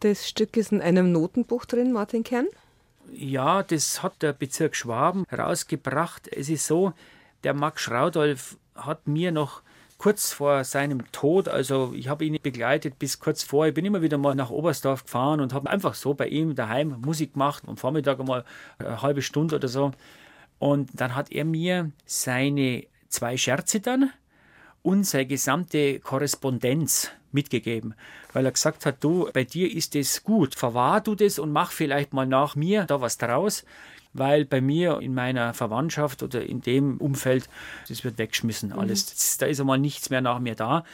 Das 0.00 0.28
Stück 0.28 0.56
ist 0.56 0.72
in 0.72 0.82
einem 0.82 1.12
Notenbuch 1.12 1.64
drin, 1.64 1.92
Martin 1.92 2.24
Kern? 2.24 2.48
Ja, 3.12 3.62
das 3.62 4.02
hat 4.02 4.20
der 4.20 4.32
Bezirk 4.32 4.74
Schwaben 4.74 5.26
herausgebracht. 5.28 6.26
Es 6.26 6.48
ist 6.48 6.66
so, 6.66 6.92
der 7.44 7.54
Max 7.54 7.82
Schraudolf 7.82 8.56
hat 8.74 9.06
mir 9.06 9.30
noch 9.30 9.62
kurz 10.04 10.34
vor 10.34 10.64
seinem 10.64 11.10
Tod, 11.12 11.48
also 11.48 11.94
ich 11.96 12.08
habe 12.08 12.26
ihn 12.26 12.36
begleitet 12.42 12.98
bis 12.98 13.20
kurz 13.20 13.42
vor, 13.42 13.66
ich 13.66 13.72
bin 13.72 13.86
immer 13.86 14.02
wieder 14.02 14.18
mal 14.18 14.34
nach 14.34 14.50
Oberstdorf 14.50 15.04
gefahren 15.04 15.40
und 15.40 15.54
habe 15.54 15.70
einfach 15.70 15.94
so 15.94 16.12
bei 16.12 16.28
ihm 16.28 16.54
daheim 16.54 17.00
Musik 17.00 17.32
gemacht, 17.32 17.62
am 17.66 17.78
Vormittag 17.78 18.20
einmal 18.20 18.44
eine 18.76 19.00
halbe 19.00 19.22
Stunde 19.22 19.56
oder 19.56 19.68
so. 19.68 19.92
Und 20.58 20.90
dann 20.92 21.14
hat 21.14 21.32
er 21.32 21.46
mir 21.46 21.90
seine 22.04 22.84
zwei 23.08 23.38
Scherze 23.38 23.80
dann 23.80 24.10
und 24.82 25.04
seine 25.04 25.24
gesamte 25.24 26.00
Korrespondenz 26.00 27.10
mitgegeben, 27.32 27.94
weil 28.34 28.44
er 28.44 28.52
gesagt 28.52 28.84
hat, 28.84 29.02
du, 29.02 29.30
bei 29.32 29.44
dir 29.44 29.74
ist 29.74 29.96
es 29.96 30.22
gut, 30.22 30.54
verwahr 30.54 31.00
du 31.00 31.14
das 31.14 31.38
und 31.38 31.50
mach 31.50 31.70
vielleicht 31.72 32.12
mal 32.12 32.26
nach 32.26 32.56
mir 32.56 32.84
da 32.84 33.00
was 33.00 33.16
draus, 33.16 33.64
weil 34.14 34.44
bei 34.44 34.60
mir 34.60 35.00
in 35.00 35.12
meiner 35.12 35.52
Verwandtschaft 35.52 36.22
oder 36.22 36.42
in 36.42 36.62
dem 36.62 36.96
Umfeld, 36.98 37.48
das 37.88 38.04
wird 38.04 38.16
weggeschmissen 38.16 38.70
mhm. 38.70 38.78
alles, 38.78 39.06
das, 39.06 39.36
da 39.36 39.46
ist 39.46 39.60
einmal 39.60 39.78
nichts 39.78 40.08
mehr 40.08 40.22
nach 40.22 40.38
mir 40.38 40.54
da. 40.54 40.84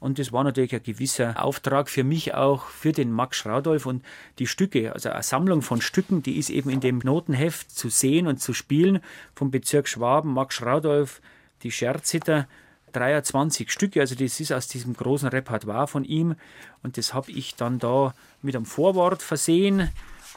Und 0.00 0.18
das 0.18 0.32
war 0.32 0.42
natürlich 0.42 0.74
ein 0.74 0.82
gewisser 0.82 1.40
Auftrag 1.40 1.88
für 1.88 2.02
mich 2.02 2.34
auch, 2.34 2.66
für 2.66 2.90
den 2.90 3.12
Max 3.12 3.36
Schraudolf 3.36 3.86
und 3.86 4.04
die 4.40 4.48
Stücke, 4.48 4.92
also 4.92 5.10
eine 5.10 5.22
Sammlung 5.22 5.62
von 5.62 5.80
Stücken, 5.80 6.24
die 6.24 6.38
ist 6.38 6.50
eben 6.50 6.70
in 6.70 6.80
dem 6.80 6.98
Notenheft 6.98 7.70
zu 7.70 7.88
sehen 7.88 8.26
und 8.26 8.40
zu 8.40 8.52
spielen 8.52 8.98
vom 9.36 9.52
Bezirk 9.52 9.86
Schwaben, 9.86 10.32
Max 10.32 10.56
Schraudolf, 10.56 11.20
die 11.62 11.70
Scherzitter 11.70 12.48
23 12.92 13.70
Stücke, 13.70 14.00
also 14.00 14.16
das 14.16 14.40
ist 14.40 14.52
aus 14.52 14.66
diesem 14.66 14.94
großen 14.94 15.28
Repertoire 15.28 15.86
von 15.86 16.04
ihm. 16.04 16.34
Und 16.82 16.98
das 16.98 17.14
habe 17.14 17.30
ich 17.30 17.54
dann 17.54 17.78
da 17.78 18.12
mit 18.42 18.56
einem 18.56 18.66
Vorwort 18.66 19.22
versehen 19.22 19.88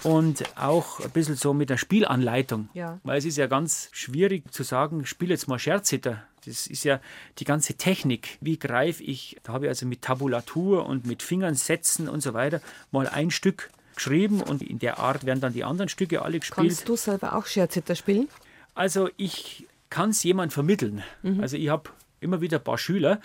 und 0.05 0.43
auch 0.55 0.99
ein 0.99 1.09
bisschen 1.09 1.35
so 1.35 1.53
mit 1.53 1.69
der 1.69 1.77
Spielanleitung. 1.77 2.69
Ja. 2.73 2.99
Weil 3.03 3.17
es 3.17 3.25
ist 3.25 3.37
ja 3.37 3.47
ganz 3.47 3.89
schwierig 3.91 4.51
zu 4.53 4.63
sagen, 4.63 5.05
spiel 5.05 5.31
jetzt 5.31 5.47
mal 5.47 5.57
Scherzhitter. 5.57 6.23
Das 6.45 6.67
ist 6.67 6.83
ja 6.83 6.99
die 7.39 7.43
ganze 7.43 7.73
Technik. 7.73 8.37
Wie 8.39 8.59
greife 8.59 9.03
ich? 9.03 9.37
Da 9.43 9.53
habe 9.53 9.65
ich 9.65 9.69
also 9.69 9.87
mit 9.87 10.03
Tabulatur 10.03 10.85
und 10.85 11.07
mit 11.07 11.23
Fingern 11.23 11.55
setzen 11.55 12.07
und 12.07 12.21
so 12.21 12.35
weiter 12.35 12.61
mal 12.91 13.07
ein 13.07 13.31
Stück 13.31 13.71
geschrieben 13.95 14.41
und 14.41 14.61
in 14.61 14.77
der 14.77 14.99
Art 14.99 15.25
werden 15.25 15.39
dann 15.41 15.53
die 15.53 15.63
anderen 15.63 15.89
Stücke 15.89 16.21
alle 16.21 16.39
gespielt. 16.39 16.67
Kannst 16.67 16.87
du 16.87 16.95
selber 16.95 17.35
auch 17.35 17.47
Scherzhitter 17.47 17.95
spielen? 17.95 18.27
Also 18.75 19.09
ich 19.17 19.65
kann 19.89 20.11
es 20.11 20.21
jemand 20.21 20.53
vermitteln. 20.53 21.03
Mhm. 21.23 21.39
Also 21.39 21.57
ich 21.57 21.69
habe 21.69 21.89
immer 22.19 22.41
wieder 22.41 22.57
ein 22.57 22.63
paar 22.63 22.77
Schüler, 22.77 23.21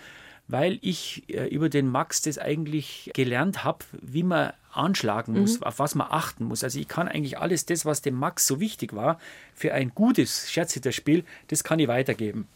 weil 0.48 0.78
ich 0.80 1.28
äh, 1.28 1.46
über 1.48 1.68
den 1.68 1.88
Max 1.88 2.22
das 2.22 2.38
eigentlich 2.38 3.10
gelernt 3.12 3.64
habe, 3.64 3.84
wie 4.00 4.22
man 4.22 4.52
anschlagen 4.72 5.38
muss, 5.38 5.61
mhm. 5.61 5.64
auf 5.64 5.78
was 5.78 5.94
man 5.94 6.09
achten 6.11 6.44
muss. 6.44 6.64
Also 6.64 6.78
ich 6.78 6.88
kann 6.88 7.09
eigentlich 7.09 7.38
alles 7.38 7.66
das, 7.66 7.85
was 7.85 8.02
dem 8.02 8.14
Max 8.14 8.46
so 8.46 8.61
wichtig 8.61 8.94
war, 8.94 9.18
für 9.54 9.74
ein 9.74 9.92
gutes 9.94 10.50
Scherzhitterspiel, 10.50 11.24
das 11.48 11.64
kann 11.64 11.78
ich 11.78 11.88
weitergeben. 11.88 12.46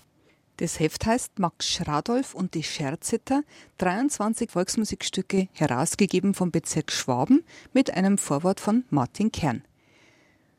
Das 0.58 0.78
Heft 0.78 1.04
heißt 1.04 1.40
Max 1.40 1.68
Schradolf 1.68 2.32
und 2.32 2.54
die 2.54 2.62
Scherzitter, 2.62 3.42
23 3.78 4.52
Volksmusikstücke 4.52 5.48
herausgegeben 5.52 6.32
vom 6.32 6.52
Bezirk 6.52 6.92
Schwaben 6.92 7.42
mit 7.72 7.92
einem 7.92 8.18
Vorwort 8.18 8.60
von 8.60 8.84
Martin 8.90 9.32
Kern. 9.32 9.64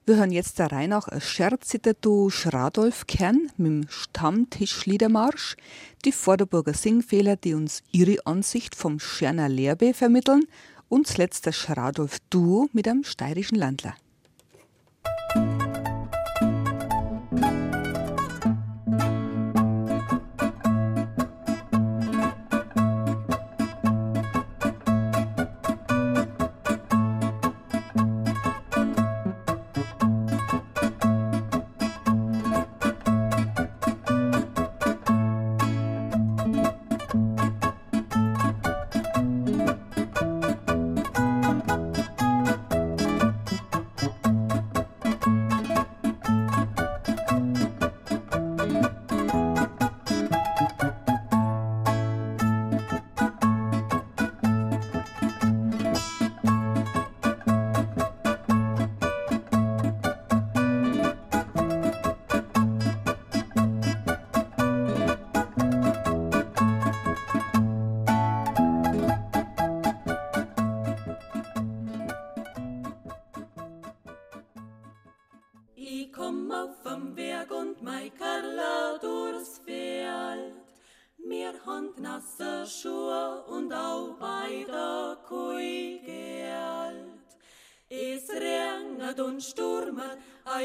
Wir 0.08 0.18
hören 0.18 0.32
jetzt 0.32 0.60
der 0.60 0.72
Reihe 0.72 0.90
nach 0.90 1.08
Scherzitterduo 1.20 2.30
Schradolf 2.30 3.08
Kern 3.08 3.50
mit 3.56 3.68
dem 3.68 3.86
Stammtischliedermarsch, 3.90 5.56
die 6.04 6.12
Vorderburger 6.12 6.74
Singfehler, 6.74 7.38
die 7.38 7.54
uns 7.54 7.82
ihre 7.92 8.18
Ansicht 8.28 8.76
vom 8.76 9.00
Scherner 9.00 9.50
Lehrbe 9.50 9.94
vermitteln 9.94 10.44
und 10.90 11.08
zuletzt 11.08 11.48
das 11.48 11.56
Schradolf 11.56 12.20
Duo 12.30 12.70
mit 12.74 12.88
einem 12.88 13.04
steirischen 13.04 13.58
Landler. 13.58 13.96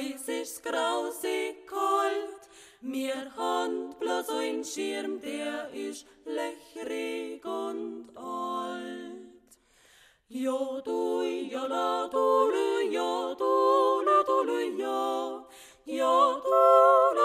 Eis 0.01 0.29
ist 0.29 0.63
grausig 0.63 1.67
kalt, 1.67 2.43
mir 2.81 3.37
Hand 3.37 3.99
bloß 4.01 4.31
ein 4.31 4.65
Schirm, 4.65 5.21
der 5.21 5.69
ist 5.75 6.07
löchrig 6.25 7.45
und 7.45 8.09
alt. 8.17 9.51
Ja, 10.29 10.81
du, 10.87 11.23
ja, 11.23 11.67
la 11.67 12.09
du, 12.09 12.51
ja, 12.91 13.35
du, 13.35 14.03
ja, 14.09 14.23
du, 14.23 14.39
jo, 14.85 15.47
jo 15.85 16.41
du, 16.45 17.20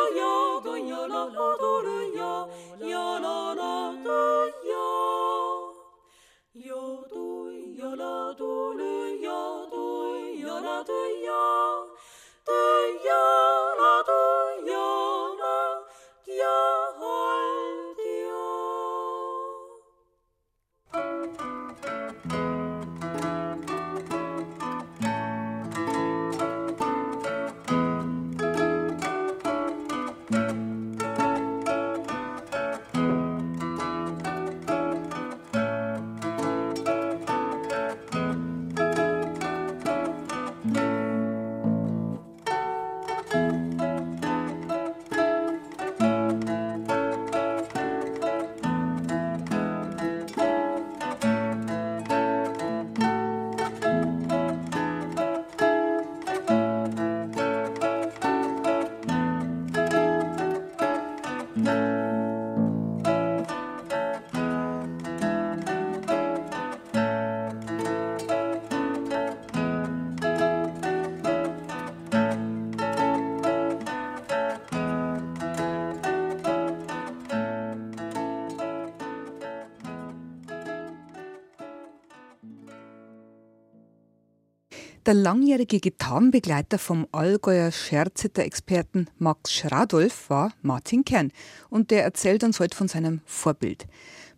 Der 85.06 85.14
langjährige 85.14 85.80
Gitarrenbegleiter 85.80 86.80
vom 86.80 87.08
Allgäuer 87.12 87.72
Scherziter-Experten 87.72 89.08
Max 89.20 89.54
Schradolf 89.54 90.32
war 90.32 90.52
Martin 90.64 91.06
Kern 91.06 91.32
und 91.70 91.92
der 91.92 92.04
erzählt 92.04 92.44
uns 92.44 92.60
heute 92.60 92.76
von 92.76 92.88
seinem 92.88 93.22
Vorbild. 93.24 93.86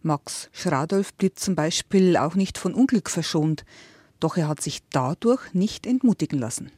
Max 0.02 0.50
Schradolf 0.52 1.14
blieb 1.14 1.40
zum 1.40 1.56
Beispiel 1.56 2.18
auch 2.18 2.36
nicht 2.36 2.58
von 2.58 2.74
Unglück 2.74 3.10
verschont, 3.10 3.64
doch 4.20 4.36
er 4.36 4.50
hat 4.50 4.60
sich 4.60 4.82
dadurch 4.90 5.54
nicht 5.54 5.88
entmutigen 5.88 6.38
lassen. 6.38 6.70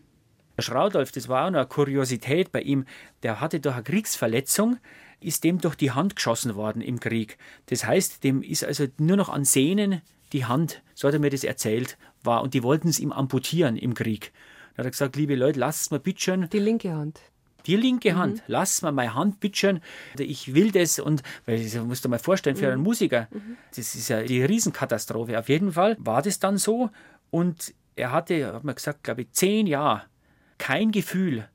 Schraudolf, 0.59 1.11
das 1.11 1.27
war 1.27 1.47
auch 1.47 1.49
noch 1.49 1.59
eine 1.59 1.67
Kuriosität 1.67 2.51
bei 2.51 2.61
ihm, 2.61 2.85
der 3.23 3.41
hatte 3.41 3.59
durch 3.59 3.73
eine 3.73 3.83
Kriegsverletzung, 3.83 4.77
ist 5.19 5.43
dem 5.43 5.61
durch 5.61 5.73
die 5.73 5.89
Hand 5.89 6.15
geschossen 6.15 6.53
worden 6.53 6.83
im 6.83 6.99
Krieg. 6.99 7.39
Das 7.65 7.85
heißt, 7.85 8.23
dem 8.23 8.43
ist 8.43 8.63
also 8.63 8.85
nur 8.99 9.17
noch 9.17 9.29
an 9.29 9.45
Sehnen 9.45 10.03
die 10.33 10.45
Hand, 10.45 10.81
so 10.93 11.07
hat 11.07 11.13
er 11.13 11.19
mir 11.19 11.29
das 11.29 11.43
erzählt, 11.43 11.97
war 12.23 12.41
und 12.41 12.53
die 12.53 12.63
wollten 12.63 12.89
es 12.89 12.99
ihm 12.99 13.11
amputieren 13.11 13.77
im 13.77 13.93
Krieg. 13.93 14.31
Da 14.73 14.79
hat 14.79 14.85
er 14.85 14.91
gesagt, 14.91 15.15
liebe 15.15 15.35
Leute, 15.35 15.59
lasst 15.59 15.91
mir 15.91 15.99
bitte 15.99 16.47
Die 16.51 16.59
linke 16.59 16.93
Hand. 16.93 17.19
Die 17.65 17.75
linke 17.75 18.15
Hand, 18.15 18.37
mhm. 18.37 18.41
lass 18.47 18.81
mir 18.81 18.91
meine 18.91 19.15
Hand 19.15 19.39
bitte 19.39 19.81
Ich 20.17 20.53
will 20.53 20.71
das 20.71 20.99
und, 20.99 21.23
weil 21.45 21.61
das 21.61 21.75
musst 21.83 22.05
du 22.05 22.09
mal 22.09 22.19
vorstellen, 22.19 22.55
für 22.55 22.67
mhm. 22.67 22.73
einen 22.73 22.83
Musiker, 22.83 23.27
mhm. 23.31 23.57
das 23.75 23.95
ist 23.95 24.07
ja 24.09 24.23
die 24.23 24.43
Riesenkatastrophe. 24.43 25.37
Auf 25.37 25.49
jeden 25.49 25.73
Fall 25.73 25.97
war 25.99 26.21
das 26.21 26.39
dann 26.39 26.57
so 26.57 26.89
und 27.31 27.73
er 27.95 28.11
hatte, 28.11 28.53
hat 28.53 28.63
man 28.63 28.75
gesagt, 28.75 29.03
glaube 29.03 29.23
ich, 29.23 29.31
zehn 29.31 29.67
Jahre 29.67 30.03
kein 30.57 30.91
Gefühl. 30.91 31.47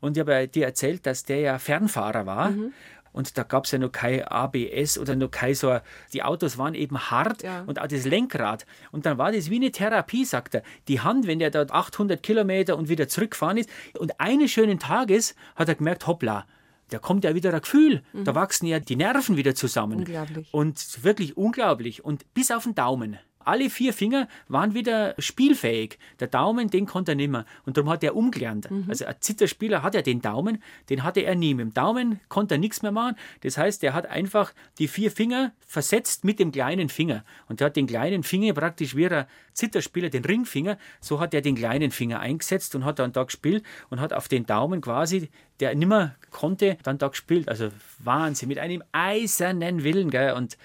Und 0.00 0.16
ich 0.16 0.20
habe 0.20 0.48
dir 0.48 0.66
erzählt, 0.66 1.06
dass 1.06 1.24
der 1.24 1.40
ja 1.40 1.58
Fernfahrer 1.58 2.26
war. 2.26 2.50
Mhm. 2.50 2.72
Und 3.12 3.36
da 3.36 3.42
gab 3.42 3.66
es 3.66 3.70
ja 3.70 3.78
noch 3.78 3.92
kein 3.92 4.22
ABS 4.24 4.98
oder 4.98 5.14
noch 5.16 5.30
kein 5.30 5.54
so. 5.54 5.78
Die 6.12 6.22
Autos 6.22 6.58
waren 6.58 6.74
eben 6.74 6.98
hart 6.98 7.42
ja. 7.42 7.62
und 7.66 7.80
auch 7.80 7.86
das 7.86 8.04
Lenkrad. 8.04 8.66
Und 8.90 9.06
dann 9.06 9.18
war 9.18 9.32
das 9.32 9.50
wie 9.50 9.56
eine 9.56 9.70
Therapie, 9.70 10.24
sagt 10.24 10.54
er. 10.54 10.62
Die 10.88 11.00
Hand, 11.00 11.26
wenn 11.26 11.38
der 11.38 11.50
da 11.50 11.62
800 11.62 12.22
Kilometer 12.22 12.76
und 12.76 12.88
wieder 12.88 13.08
zurückgefahren 13.08 13.58
ist. 13.58 13.68
Und 13.98 14.18
eines 14.20 14.50
schönen 14.50 14.78
Tages 14.78 15.34
hat 15.56 15.68
er 15.68 15.74
gemerkt, 15.74 16.06
hoppla, 16.06 16.46
da 16.88 16.98
kommt 16.98 17.24
ja 17.24 17.34
wieder 17.34 17.52
ein 17.52 17.60
Gefühl. 17.60 18.02
Mhm. 18.12 18.24
Da 18.24 18.34
wachsen 18.34 18.66
ja 18.66 18.78
die 18.78 18.96
Nerven 18.96 19.36
wieder 19.36 19.54
zusammen. 19.54 19.98
Unglaublich. 19.98 20.52
Und 20.52 21.04
wirklich 21.04 21.36
unglaublich. 21.36 22.04
Und 22.04 22.32
bis 22.34 22.50
auf 22.50 22.64
den 22.64 22.74
Daumen. 22.74 23.18
Alle 23.44 23.70
vier 23.70 23.92
Finger 23.92 24.28
waren 24.48 24.74
wieder 24.74 25.14
spielfähig. 25.18 25.98
Der 26.20 26.28
Daumen, 26.28 26.70
den 26.70 26.86
konnte 26.86 27.12
er 27.12 27.16
nicht 27.16 27.30
mehr. 27.30 27.44
Und 27.64 27.76
darum 27.76 27.90
hat 27.90 28.04
er 28.04 28.16
umgelernt. 28.16 28.70
Mhm. 28.70 28.86
Also 28.88 29.04
ein 29.04 29.16
Zitterspieler 29.20 29.82
hat 29.82 29.94
ja 29.94 30.02
den 30.02 30.22
Daumen, 30.22 30.62
den 30.90 31.02
hatte 31.02 31.20
er 31.20 31.34
nie. 31.34 31.54
Mit 31.54 31.66
dem 31.66 31.74
Daumen 31.74 32.20
konnte 32.28 32.54
er 32.54 32.58
nichts 32.58 32.82
mehr 32.82 32.92
machen. 32.92 33.16
Das 33.40 33.58
heißt, 33.58 33.82
er 33.84 33.94
hat 33.94 34.06
einfach 34.06 34.52
die 34.78 34.88
vier 34.88 35.10
Finger 35.10 35.52
versetzt 35.66 36.24
mit 36.24 36.38
dem 36.38 36.52
kleinen 36.52 36.88
Finger. 36.88 37.24
Und 37.48 37.60
er 37.60 37.66
hat 37.66 37.76
den 37.76 37.86
kleinen 37.86 38.22
Finger 38.22 38.52
praktisch 38.54 38.96
wie 38.96 39.08
ein 39.08 39.26
Zitterspieler, 39.52 40.08
den 40.08 40.24
Ringfinger, 40.24 40.78
so 41.00 41.20
hat 41.20 41.34
er 41.34 41.40
den 41.40 41.54
kleinen 41.54 41.90
Finger 41.90 42.20
eingesetzt 42.20 42.74
und 42.74 42.84
hat 42.84 42.98
dann 42.98 43.12
da 43.12 43.24
gespielt 43.24 43.64
und 43.90 44.00
hat 44.00 44.12
auf 44.12 44.28
den 44.28 44.46
Daumen 44.46 44.80
quasi, 44.80 45.30
der 45.60 45.74
nimmer 45.74 46.14
konnte, 46.30 46.78
dann 46.82 46.98
da 46.98 47.08
gespielt. 47.08 47.48
Also 47.48 47.68
Wahnsinn, 47.98 48.48
mit 48.48 48.58
einem 48.58 48.82
eisernen 48.92 49.84
Willen. 49.84 50.10
Gell? 50.10 50.32
Und 50.32 50.56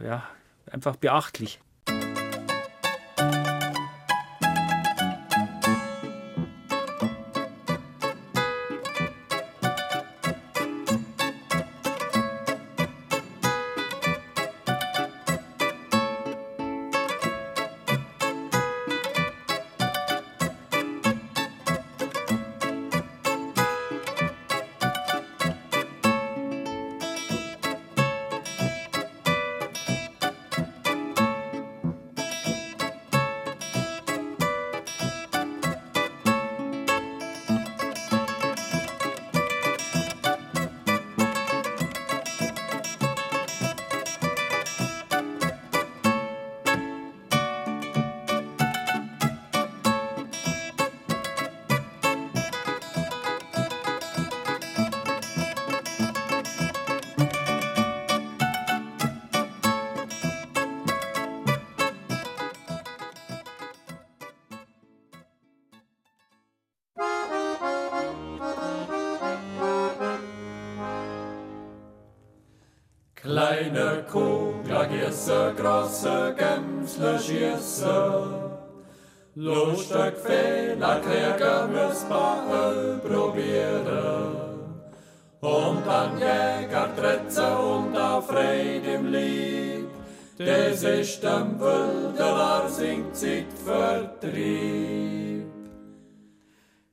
ja, 0.00 0.28
einfach 0.70 0.96
beachtlich. 0.96 1.60
Kleine 73.58 74.04
Kugler, 74.08 74.86
Gierse, 74.86 75.52
große 75.56 76.36
Gämsle, 76.38 77.18
Schieße. 77.18 78.24
Lustig 79.34 80.16
Fehler, 80.16 81.00
Krieger 81.00 81.66
müssen 81.66 82.08
wir 82.08 83.00
probieren. 83.02 84.36
Und 85.40 85.88
an 85.88 86.18
Jäger 86.18 86.88
Tretze 86.96 87.58
und 87.58 87.96
auf 87.96 88.28
Fried 88.28 88.86
im 88.86 89.12
Lieb, 89.12 89.88
des 90.38 90.84
ist 90.84 91.24
dem 91.24 91.58
Wilderer 91.58 92.68
singt 92.68 93.16
Vertrieb. 93.16 95.48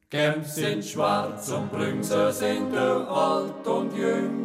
Gems 0.10 0.56
sind 0.56 0.84
schwarz 0.84 1.52
und 1.52 1.72
Brünse 1.72 2.32
sind 2.32 2.76
alt 2.76 3.68
und 3.68 3.96
jüng, 3.96 4.45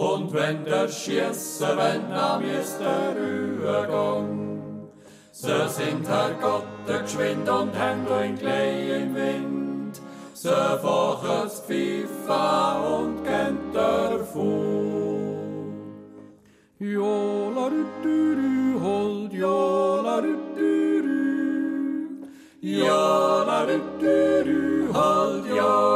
und 0.00 0.32
wenn 0.32 0.64
der 0.64 0.88
Schieße, 0.88 1.76
wenn 1.76 2.10
am 2.12 2.42
der 2.42 3.14
Rührgang, 3.16 4.88
so 5.30 5.68
sind 5.68 6.08
Herr 6.08 6.32
Gott 6.40 6.64
geschwind 6.86 7.46
und 7.48 7.72
Händel 7.78 8.22
in 8.24 8.38
Klee 8.38 9.02
im 9.02 9.14
Wind, 9.14 10.00
so 10.32 10.48
faches 10.48 11.60
Pfiffa 11.66 12.80
und 12.80 13.24
kennt 13.24 13.74
der 13.74 14.24
Fu. 14.24 14.80
Jola 16.78 17.66
rütürü, 17.66 18.80
hold 18.80 19.32
jola 19.34 20.22
rütürü, 20.22 21.20
jola 22.62 23.66
rütürü, 23.68 24.88
hold 24.94 25.46
jola 25.46 25.89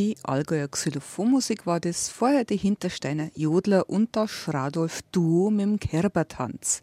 Die 0.00 0.16
Allgäuer 0.22 0.66
Xylophonmusik 0.66 1.66
war 1.66 1.78
das, 1.78 2.08
vorher 2.08 2.46
die 2.46 2.56
Hintersteiner 2.56 3.30
Jodler 3.34 3.90
und 3.90 4.16
das 4.16 4.30
Schradolf 4.30 5.02
Duo 5.12 5.50
mit 5.50 5.60
dem 5.60 5.78
Kerbertanz. 5.78 6.82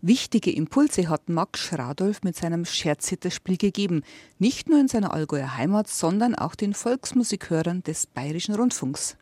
Wichtige 0.00 0.50
Impulse 0.50 1.08
hat 1.08 1.28
Max 1.28 1.60
Schradolf 1.60 2.24
mit 2.24 2.34
seinem 2.34 2.64
Scherzhitterspiel 2.64 3.58
gegeben, 3.58 4.02
nicht 4.40 4.68
nur 4.68 4.80
in 4.80 4.88
seiner 4.88 5.14
Allgäuer 5.14 5.56
Heimat, 5.56 5.86
sondern 5.86 6.34
auch 6.34 6.56
den 6.56 6.74
Volksmusikhörern 6.74 7.84
des 7.84 8.08
Bayerischen 8.08 8.56
Rundfunks. 8.56 9.16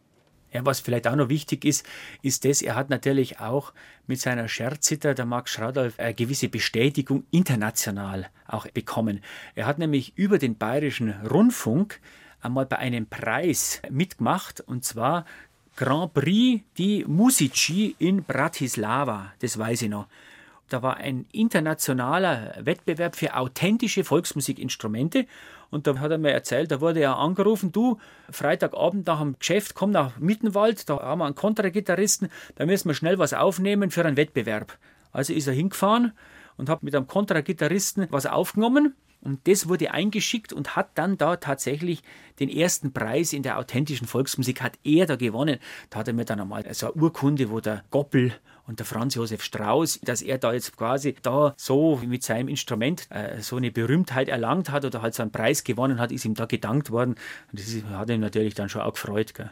Ja, 0.50 0.64
was 0.64 0.80
vielleicht 0.80 1.06
auch 1.06 1.14
noch 1.14 1.28
wichtig 1.28 1.66
ist, 1.66 1.85
ist 2.22 2.46
das, 2.46 2.62
er 2.62 2.74
hat 2.74 2.88
natürlich 2.88 3.38
auch 3.38 3.74
mit 4.06 4.18
seiner 4.18 4.48
Scherzhitter, 4.48 5.12
der 5.12 5.26
Max 5.26 5.50
Schradolf, 5.50 5.98
eine 5.98 6.14
gewisse 6.14 6.48
Bestätigung 6.48 7.24
international 7.30 8.30
auch 8.48 8.66
bekommen. 8.68 9.20
Er 9.54 9.66
hat 9.66 9.78
nämlich 9.78 10.16
über 10.16 10.38
den 10.38 10.56
Bayerischen 10.56 11.11
Rundfunk 11.26 12.00
einmal 12.40 12.66
bei 12.66 12.79
einem 12.79 13.07
Preis 13.07 13.83
mitgemacht, 13.90 14.61
und 14.61 14.85
zwar 14.85 15.24
Grand 15.76 16.12
Prix 16.14 16.62
di 16.76 17.05
Musici 17.07 17.94
in 17.98 18.24
Bratislava, 18.24 19.33
das 19.40 19.59
weiß 19.59 19.83
ich 19.83 19.88
noch. 19.88 20.07
Da 20.70 20.83
war 20.83 20.98
ein 20.98 21.26
internationaler 21.33 22.55
Wettbewerb 22.61 23.16
für 23.16 23.35
authentische 23.35 24.05
Volksmusikinstrumente. 24.05 25.26
Und 25.70 25.87
da 25.87 25.98
hat 25.98 26.12
er 26.12 26.18
mir 26.18 26.31
erzählt, 26.31 26.70
da 26.70 26.81
wurde 26.81 27.00
er 27.00 27.16
angerufen, 27.16 27.72
du, 27.72 27.98
Freitagabend 28.31 29.07
nach 29.07 29.20
dem 29.20 29.37
Geschäft, 29.38 29.74
komm 29.74 29.90
nach 29.90 30.18
Mittenwald, 30.18 30.88
da 30.88 30.98
haben 31.00 31.20
wir 31.20 31.26
einen 31.26 31.35
Kontragitarristen, 31.35 32.29
da 32.55 32.66
müssen 32.66 32.88
wir 32.88 32.94
schnell 32.94 33.18
was 33.18 33.35
aufnehmen 33.35 33.90
für 33.90 34.05
einen 34.05 34.16
Wettbewerb. 34.16 34.79
Also 35.12 35.33
ist 35.33 35.48
er 35.48 35.55
hingefahren 35.55 36.12
und 36.57 36.68
hat 36.68 36.83
mit 36.83 36.94
einem 36.94 37.07
Kontragitarristen 37.07 38.07
was 38.11 38.26
aufgenommen. 38.26 38.94
Und 39.22 39.46
das 39.46 39.68
wurde 39.68 39.90
eingeschickt 39.90 40.52
und 40.52 40.76
hat 40.76 40.90
dann 40.94 41.18
da 41.18 41.37
tatsächlich 41.37 42.02
den 42.38 42.48
ersten 42.48 42.92
Preis 42.92 43.33
in 43.33 43.42
der 43.42 43.59
authentischen 43.59 44.06
Volksmusik 44.06 44.62
hat 44.62 44.78
er 44.83 45.06
da 45.06 45.16
gewonnen. 45.16 45.59
Da 45.90 46.00
hat 46.00 46.09
er 46.09 46.14
mir 46.14 46.24
dann 46.24 46.40
einmal 46.40 46.64
so 46.72 46.92
eine 46.92 47.02
Urkunde, 47.02 47.50
wo 47.50 47.61
der 47.61 47.85
Goppel 47.90 48.33
und 48.66 48.78
der 48.78 48.87
Franz 48.87 49.14
Josef 49.14 49.42
Strauß, 49.42 50.00
dass 50.02 50.22
er 50.22 50.38
da 50.38 50.52
jetzt 50.52 50.76
quasi 50.76 51.16
da 51.22 51.54
so 51.56 52.00
mit 52.06 52.22
seinem 52.22 52.48
Instrument 52.48 53.09
äh, 53.11 53.42
so 53.42 53.56
eine 53.56 53.70
Berühmtheit 53.70 54.28
erlangt 54.28 54.70
hat 54.70 54.85
oder 54.85 55.02
halt 55.02 55.14
so 55.14 55.22
einen 55.22 55.33
Preis 55.33 55.64
gewonnen 55.64 55.98
hat, 55.98 56.12
ist 56.12 56.24
ihm 56.24 56.35
da 56.35 56.46
gedankt 56.46 56.90
worden. 56.90 57.16
Und 57.52 57.61
das 57.61 57.83
hat 57.92 58.09
ihn 58.09 58.20
natürlich 58.20 58.54
dann 58.54 58.68
schon 58.68 58.83
auch 58.83 58.94
gefreut. 58.94 59.35
Gell. 59.35 59.50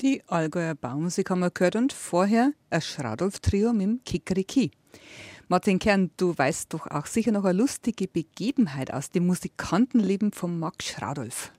Die 0.00 0.22
Allgäuer 0.28 0.74
Baummusik 0.74 1.28
haben 1.28 1.40
wir 1.40 1.50
gehört 1.50 1.76
und 1.76 1.92
vorher 1.92 2.54
ein 2.70 2.80
Schradolf-Trio 2.80 3.74
mit 3.74 3.82
dem 3.82 4.00
Kikeriki. 4.02 4.70
Martin 5.48 5.78
Kern, 5.78 6.10
du 6.16 6.32
weißt 6.34 6.72
doch 6.72 6.86
auch 6.86 7.04
sicher 7.04 7.32
noch 7.32 7.44
eine 7.44 7.58
lustige 7.58 8.08
Begebenheit 8.08 8.94
aus 8.94 9.10
dem 9.10 9.26
Musikantenleben 9.26 10.32
von 10.32 10.58
Max 10.58 10.86
Schradolf. 10.86 11.52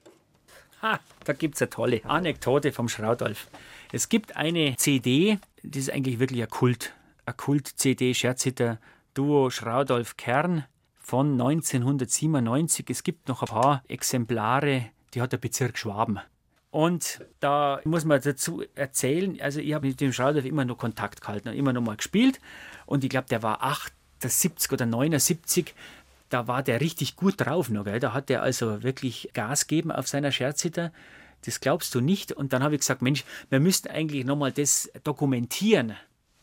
Ha, 0.82 1.00
da 1.24 1.34
gibt 1.34 1.54
es 1.54 1.62
eine 1.62 1.70
tolle 1.70 2.04
Anekdote 2.04 2.72
vom 2.72 2.90
Schraudolf. 2.90 3.48
Es 3.92 4.10
gibt 4.10 4.36
eine 4.36 4.76
CD, 4.76 5.38
das 5.62 5.84
ist 5.84 5.92
eigentlich 5.92 6.18
wirklich 6.18 6.42
ein 6.42 6.50
Kult. 6.50 6.96
Eine 7.28 7.36
Kult-CD, 7.36 8.16
Scherzhitter, 8.16 8.80
Duo 9.14 9.52
Schraudolf 9.52 10.18
Kern 10.18 10.66
von 10.98 11.34
1997. 11.34 12.90
Es 12.90 13.04
gibt 13.04 13.28
noch 13.28 13.44
ein 13.44 13.50
paar 13.50 13.84
Exemplare, 13.88 14.88
die 15.14 15.22
hat 15.22 15.32
der 15.32 15.38
Bezirk 15.38 15.78
Schwaben. 15.78 16.22
Und 16.72 17.20
da 17.42 17.82
muss 17.84 18.06
man 18.06 18.22
dazu 18.22 18.64
erzählen, 18.76 19.38
also 19.42 19.60
ich 19.60 19.74
habe 19.74 19.88
mit 19.88 20.02
dem 20.02 20.14
Schraudolf 20.14 20.46
immer 20.46 20.66
noch 20.66 20.78
Kontakt 20.78 21.22
gehalten 21.22 21.50
und 21.50 21.56
immer 21.56 21.74
noch 21.74 21.82
mal 21.82 21.98
gespielt. 21.98 22.40
Und 22.86 23.04
ich 23.04 23.10
glaube, 23.10 23.28
der 23.30 23.44
war 23.44 23.62
78 23.62 24.72
oder 24.72 24.86
79 24.86 25.76
da 26.32 26.48
war 26.48 26.64
der 26.64 26.82
richtig 26.82 27.16
gut 27.16 27.36
drauf 27.38 27.70
noch, 27.70 27.84
gell? 27.84 28.00
Da 28.00 28.14
hat 28.14 28.30
der 28.30 28.42
also 28.42 28.84
wirklich 28.84 29.30
Gas 29.34 29.68
gegeben 29.68 29.92
auf 29.92 30.08
seiner 30.08 30.32
Scherzhitter. 30.32 30.92
Das 31.46 31.60
glaubst 31.60 31.94
du 31.94 32.02
nicht. 32.02 32.32
Und 32.32 32.54
dann 32.54 32.64
habe 32.64 32.76
ich 32.76 32.82
gesagt, 32.82 33.02
Mensch, 33.02 33.26
wir 33.50 33.60
müssten 33.60 33.90
eigentlich 33.90 34.26
nochmal 34.26 34.52
das 34.52 34.90
dokumentieren. 35.04 35.94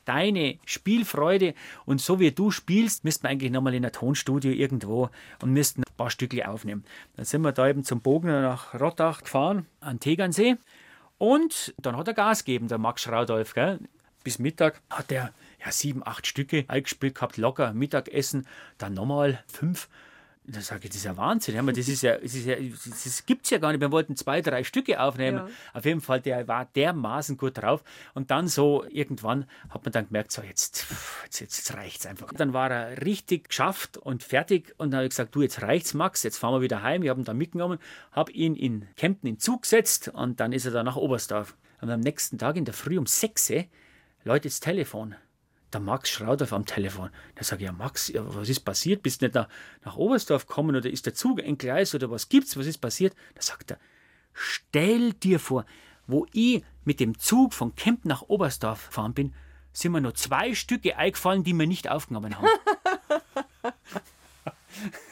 Deine 0.05 0.59
Spielfreude 0.65 1.55
und 1.85 2.01
so 2.01 2.21
wie 2.21 2.33
du 2.33 2.51
spielst, 2.51 3.05
müssten 3.05 3.25
wir 3.25 3.31
eigentlich 3.31 3.53
nochmal 3.53 3.75
in 3.75 3.85
ein 3.85 3.93
Tonstudio 3.93 4.53
irgendwo 4.53 5.11
und 5.43 5.53
müssten 5.53 5.83
paar 5.99 6.09
Stücke 6.11 6.49
aufnehmen. 6.49 6.85
Dann 7.17 7.27
sind 7.27 7.43
wir 7.43 7.53
da 7.53 7.69
eben 7.69 7.85
zum 7.85 8.01
Bogner 8.01 8.41
nach 8.41 8.73
Rottach 8.81 9.23
gefahren, 9.23 9.67
an 9.81 10.01
Tegernsee. 10.01 10.57
Und 11.19 11.75
dann 11.77 11.97
hat 11.99 12.09
er 12.09 12.15
Gas 12.15 12.45
gegeben, 12.45 12.69
der 12.69 12.79
Max 12.79 13.03
Schraudolf. 13.03 13.53
Gell? 13.53 13.81
Bis 14.25 14.39
Mittag 14.39 14.81
hat 14.89 15.13
er 15.13 15.35
ja, 15.63 15.71
sieben, 15.71 16.07
acht 16.07 16.27
Stücke 16.27 16.65
eingespielt 16.69 17.15
gehabt, 17.15 17.37
locker, 17.37 17.75
Mittagessen, 17.75 18.47
dann 18.79 18.95
nochmal 18.95 19.45
fünf. 19.47 19.89
Da 20.51 20.63
sage 20.63 20.85
ich, 20.85 20.91
das 20.91 20.97
ist 20.97 21.05
ja 21.05 21.17
Wahnsinn. 21.19 21.67
Das, 21.67 21.89
ist 21.89 22.03
ja, 22.03 22.17
das, 22.17 22.35
ist 22.35 22.47
ja, 22.47 22.57
das 22.57 23.27
gibt 23.27 23.45
es 23.45 23.51
ja 23.51 23.59
gar 23.59 23.71
nicht. 23.71 23.83
Wir 23.83 23.93
wollten 23.93 24.17
zwei, 24.17 24.41
drei 24.41 24.65
Stücke 24.65 24.99
aufnehmen. 24.99 25.37
Ja. 25.37 25.49
Auf 25.75 25.85
jeden 25.85 26.01
Fall, 26.01 26.23
der 26.23 26.49
war 26.49 26.65
dermaßen 26.65 27.37
gut 27.37 27.59
drauf. 27.59 27.85
Und 28.15 28.31
dann 28.31 28.49
so 28.49 28.83
irgendwann 28.89 29.45
hat 29.69 29.85
man 29.85 29.93
dann 29.93 30.07
gemerkt, 30.07 30.33
so 30.33 30.41
jetzt, 30.41 30.87
jetzt, 31.25 31.41
jetzt 31.41 31.75
reicht 31.75 32.01
es 32.01 32.07
einfach. 32.07 32.33
Dann 32.33 32.55
war 32.55 32.71
er 32.71 33.05
richtig 33.05 33.51
geschafft 33.51 33.99
und 33.99 34.23
fertig. 34.23 34.75
Und 34.79 34.91
dann 34.91 34.99
habe 34.99 35.05
ich 35.05 35.11
gesagt, 35.11 35.35
du, 35.35 35.43
jetzt 35.43 35.61
reicht's, 35.61 35.93
Max, 35.93 36.23
jetzt 36.23 36.39
fahren 36.39 36.55
wir 36.55 36.63
wieder 36.63 36.83
heim. 36.83 37.03
Ich 37.03 37.11
habe 37.11 37.21
ihn 37.21 37.25
dann 37.25 37.37
mitgenommen, 37.37 37.79
habe 38.13 38.33
ihn 38.33 38.57
in 38.57 38.89
Kempten 38.97 39.29
in 39.29 39.39
Zug 39.39 39.63
gesetzt 39.63 40.09
und 40.09 40.41
dann 40.41 40.53
ist 40.53 40.65
er 40.65 40.73
dann 40.73 40.87
nach 40.87 40.97
Oberstdorf. 40.97 41.57
Und 41.83 41.91
am 41.91 42.01
nächsten 42.01 42.39
Tag 42.39 42.57
in 42.57 42.65
der 42.65 42.75
Früh 42.75 42.97
um 42.97 43.07
6 43.07 43.53
läutet 44.25 44.53
das 44.53 44.61
Telefon 44.61 45.15
der 45.73 45.81
Max 45.81 46.11
Schrauder 46.11 46.51
am 46.53 46.65
Telefon. 46.65 47.11
Da 47.35 47.45
sage 47.45 47.63
ich, 47.63 47.67
ja 47.67 47.73
Max, 47.73 48.13
was 48.15 48.49
ist 48.49 48.61
passiert? 48.61 49.03
Bist 49.03 49.21
du 49.21 49.27
nicht 49.27 49.35
nach, 49.35 49.49
nach 49.85 49.97
Oberstdorf 49.97 50.47
gekommen 50.47 50.77
oder 50.77 50.91
ist 50.91 51.07
der 51.07 51.15
Zug 51.15 51.43
ein 51.43 51.59
Gleis 51.59 51.95
oder 51.95 52.11
was 52.11 52.29
gibt's? 52.29 52.57
Was 52.57 52.67
ist 52.67 52.79
passiert? 52.79 53.15
Da 53.35 53.43
sagt 53.43 53.73
er, 53.73 53.79
stell 54.33 55.13
dir 55.13 55.39
vor, 55.39 55.65
wo 56.07 56.27
ich 56.33 56.63
mit 56.85 57.01
dem 57.01 57.19
Zug 57.19 57.53
von 57.53 57.75
Kemp 57.75 58.05
nach 58.05 58.23
Oberstdorf 58.23 58.89
gefahren 58.89 59.15
bin, 59.15 59.35
sind 59.73 59.93
mir 59.93 60.01
nur 60.01 60.15
zwei 60.15 60.55
Stücke 60.55 60.97
eingefallen, 60.97 61.45
die 61.45 61.53
wir 61.53 61.67
nicht 61.67 61.91
aufgenommen 61.91 62.37
haben. 62.37 62.49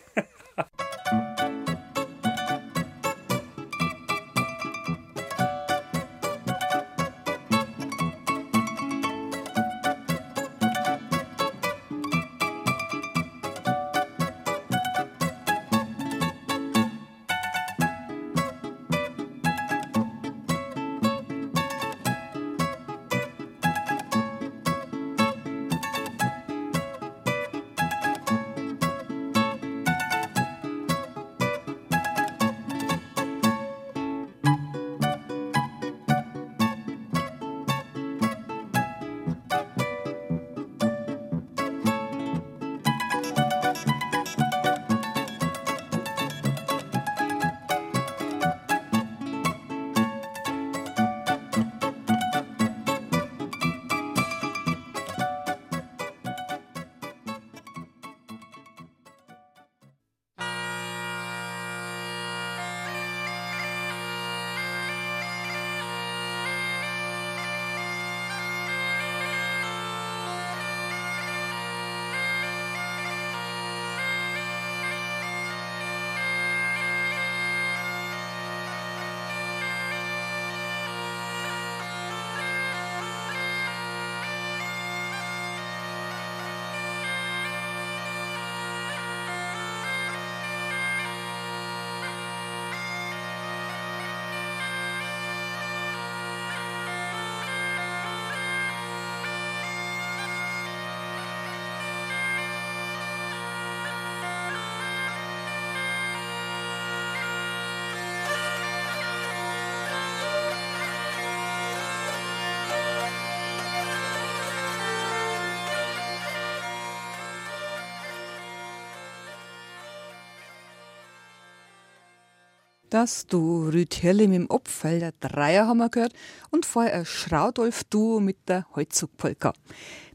Das 122.90 123.26
Duo 123.26 123.68
Rütherlim 123.68 124.32
im 124.32 124.48
Opfelder 124.48 125.10
Dreier 125.18 125.66
haben 125.66 125.78
wir 125.78 125.88
gehört 125.88 126.12
und 126.50 126.64
vorher 126.64 126.94
ein 126.94 127.04
Schraudolf-Duo 127.04 128.20
mit 128.20 128.37
der 128.48 128.64
Holzugpolka. 128.76 129.54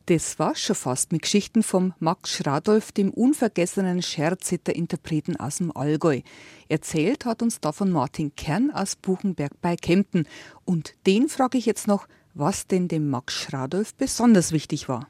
Das 0.05 0.39
war 0.39 0.55
schon 0.55 0.77
fast 0.77 1.11
mit 1.11 1.23
Geschichten 1.23 1.63
vom 1.63 1.93
Max 1.99 2.29
Schradolf, 2.31 2.93
dem 2.93 3.11
unvergessenen 3.11 4.01
Scherziter-Interpreten 4.01 5.35
aus 5.35 5.57
dem 5.57 5.75
Allgäu. 5.75 6.21
Erzählt 6.69 7.25
hat 7.25 7.41
uns 7.41 7.59
davon 7.59 7.91
Martin 7.91 8.35
Kern 8.37 8.71
aus 8.71 8.95
Buchenberg 8.95 9.51
bei 9.61 9.75
Kempten. 9.75 10.25
Und 10.63 10.95
den 11.05 11.27
frage 11.27 11.57
ich 11.57 11.65
jetzt 11.65 11.87
noch, 11.87 12.07
was 12.33 12.67
denn 12.67 12.87
dem 12.87 13.09
Max 13.09 13.33
Schradolf 13.33 13.95
besonders 13.95 14.53
wichtig 14.53 14.87
war. 14.87 15.09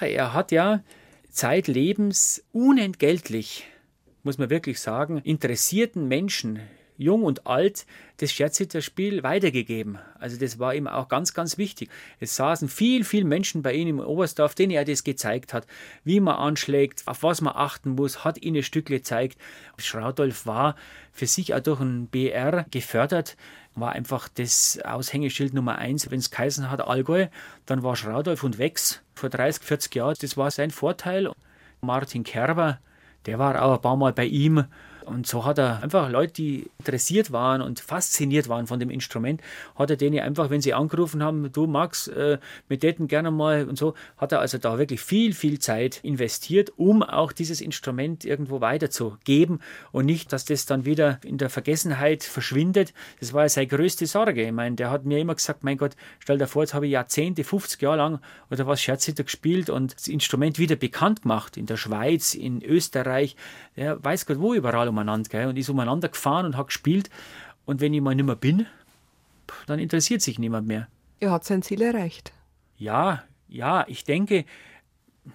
Er 0.00 0.32
hat 0.32 0.50
ja 0.50 0.82
zeitlebens 1.30 2.42
unentgeltlich, 2.52 3.66
muss 4.22 4.38
man 4.38 4.48
wirklich 4.48 4.80
sagen, 4.80 5.18
interessierten 5.18 6.08
Menschen 6.08 6.60
jung 7.02 7.24
und 7.24 7.46
alt, 7.46 7.86
das 8.18 8.32
Scherzhitterspiel 8.32 9.22
weitergegeben. 9.22 9.98
Also 10.18 10.38
das 10.38 10.58
war 10.58 10.74
ihm 10.74 10.86
auch 10.86 11.08
ganz, 11.08 11.34
ganz 11.34 11.58
wichtig. 11.58 11.90
Es 12.20 12.36
saßen 12.36 12.68
viel, 12.68 13.04
viel 13.04 13.24
Menschen 13.24 13.62
bei 13.62 13.74
ihm 13.74 13.88
im 13.88 14.00
Oberstdorf, 14.00 14.54
denen 14.54 14.72
er 14.72 14.84
das 14.84 15.04
gezeigt 15.04 15.52
hat, 15.52 15.66
wie 16.04 16.20
man 16.20 16.36
anschlägt, 16.36 17.02
auf 17.06 17.22
was 17.22 17.40
man 17.40 17.54
achten 17.56 17.90
muss, 17.90 18.24
hat 18.24 18.42
ihnen 18.42 18.58
ein 18.58 18.62
Stück 18.62 18.86
gezeigt. 18.86 19.38
Schraudolf 19.76 20.46
war 20.46 20.76
für 21.12 21.26
sich 21.26 21.54
auch 21.54 21.60
durch 21.60 21.80
ein 21.80 22.06
BR 22.06 22.64
gefördert, 22.70 23.36
war 23.74 23.92
einfach 23.92 24.28
das 24.28 24.78
Aushängeschild 24.84 25.54
Nummer 25.54 25.76
eins. 25.78 26.10
Wenn 26.10 26.18
es 26.18 26.30
geheißen 26.30 26.70
hat 26.70 26.80
Allgäu, 26.80 27.26
dann 27.66 27.82
war 27.82 27.96
Schraudolf 27.96 28.44
und 28.44 28.58
Wex 28.58 29.02
vor 29.14 29.30
30, 29.30 29.62
40 29.64 29.94
Jahren. 29.94 30.16
Das 30.20 30.36
war 30.36 30.50
sein 30.50 30.70
Vorteil. 30.70 31.30
Martin 31.80 32.22
Kerber, 32.22 32.78
der 33.26 33.38
war 33.38 33.60
auch 33.60 33.74
ein 33.74 33.82
paar 33.82 33.96
Mal 33.96 34.12
bei 34.12 34.26
ihm 34.26 34.64
und 35.04 35.26
so 35.26 35.44
hat 35.44 35.58
er 35.58 35.82
einfach 35.82 36.10
Leute, 36.10 36.32
die 36.34 36.70
interessiert 36.78 37.32
waren 37.32 37.62
und 37.62 37.80
fasziniert 37.80 38.48
waren 38.48 38.66
von 38.66 38.80
dem 38.80 38.90
Instrument, 38.90 39.40
hat 39.74 39.90
er 39.90 39.96
denen 39.96 40.20
einfach, 40.20 40.50
wenn 40.50 40.60
sie 40.60 40.74
angerufen 40.74 41.22
haben, 41.22 41.50
du 41.52 41.66
Max, 41.66 42.08
äh, 42.08 42.38
wir 42.68 42.80
täten 42.80 43.08
gerne 43.08 43.30
mal 43.30 43.68
und 43.68 43.78
so, 43.78 43.94
hat 44.16 44.32
er 44.32 44.40
also 44.40 44.58
da 44.58 44.78
wirklich 44.78 45.00
viel, 45.00 45.34
viel 45.34 45.58
Zeit 45.58 46.00
investiert, 46.02 46.72
um 46.76 47.02
auch 47.02 47.32
dieses 47.32 47.60
Instrument 47.60 48.24
irgendwo 48.24 48.60
weiterzugeben 48.60 49.60
und 49.90 50.06
nicht, 50.06 50.32
dass 50.32 50.44
das 50.44 50.66
dann 50.66 50.84
wieder 50.84 51.20
in 51.24 51.38
der 51.38 51.50
Vergessenheit 51.50 52.24
verschwindet. 52.24 52.92
Das 53.20 53.32
war 53.32 53.42
ja 53.42 53.48
seine 53.48 53.66
größte 53.66 54.06
Sorge. 54.06 54.46
Ich 54.46 54.52
meine, 54.52 54.76
der 54.76 54.90
hat 54.90 55.04
mir 55.04 55.18
immer 55.18 55.34
gesagt, 55.34 55.64
mein 55.64 55.76
Gott, 55.76 55.96
stell 56.18 56.38
dir 56.38 56.46
vor, 56.46 56.62
jetzt 56.62 56.74
habe 56.74 56.86
ich 56.86 56.92
Jahrzehnte, 56.92 57.44
50 57.44 57.80
Jahre 57.82 57.96
lang 57.96 58.20
oder 58.50 58.66
was 58.66 58.80
Scherzhitter 58.80 59.24
gespielt 59.24 59.70
und 59.70 59.94
das 59.94 60.08
Instrument 60.08 60.58
wieder 60.58 60.76
bekannt 60.76 61.22
gemacht 61.22 61.56
in 61.56 61.66
der 61.66 61.76
Schweiz, 61.76 62.34
in 62.34 62.62
Österreich, 62.62 63.36
der 63.76 64.02
weiß 64.02 64.26
Gott 64.26 64.40
wo 64.40 64.54
überall 64.54 64.88
umeinander. 64.88 65.28
Gell? 65.28 65.46
Und 65.46 65.56
ist 65.56 65.68
umeinander 65.68 66.08
gefahren 66.08 66.46
und 66.46 66.56
hat 66.56 66.68
gespielt. 66.68 67.10
Und 67.64 67.80
wenn 67.80 67.94
ich 67.94 68.00
mal 68.00 68.14
nicht 68.14 68.24
mehr 68.24 68.36
bin, 68.36 68.66
dann 69.66 69.78
interessiert 69.78 70.22
sich 70.22 70.38
niemand 70.38 70.66
mehr. 70.66 70.88
Er 71.20 71.30
hat 71.30 71.44
sein 71.44 71.62
Ziel 71.62 71.82
erreicht. 71.82 72.32
Ja, 72.76 73.22
ja, 73.48 73.84
ich 73.86 74.04
denke 74.04 74.44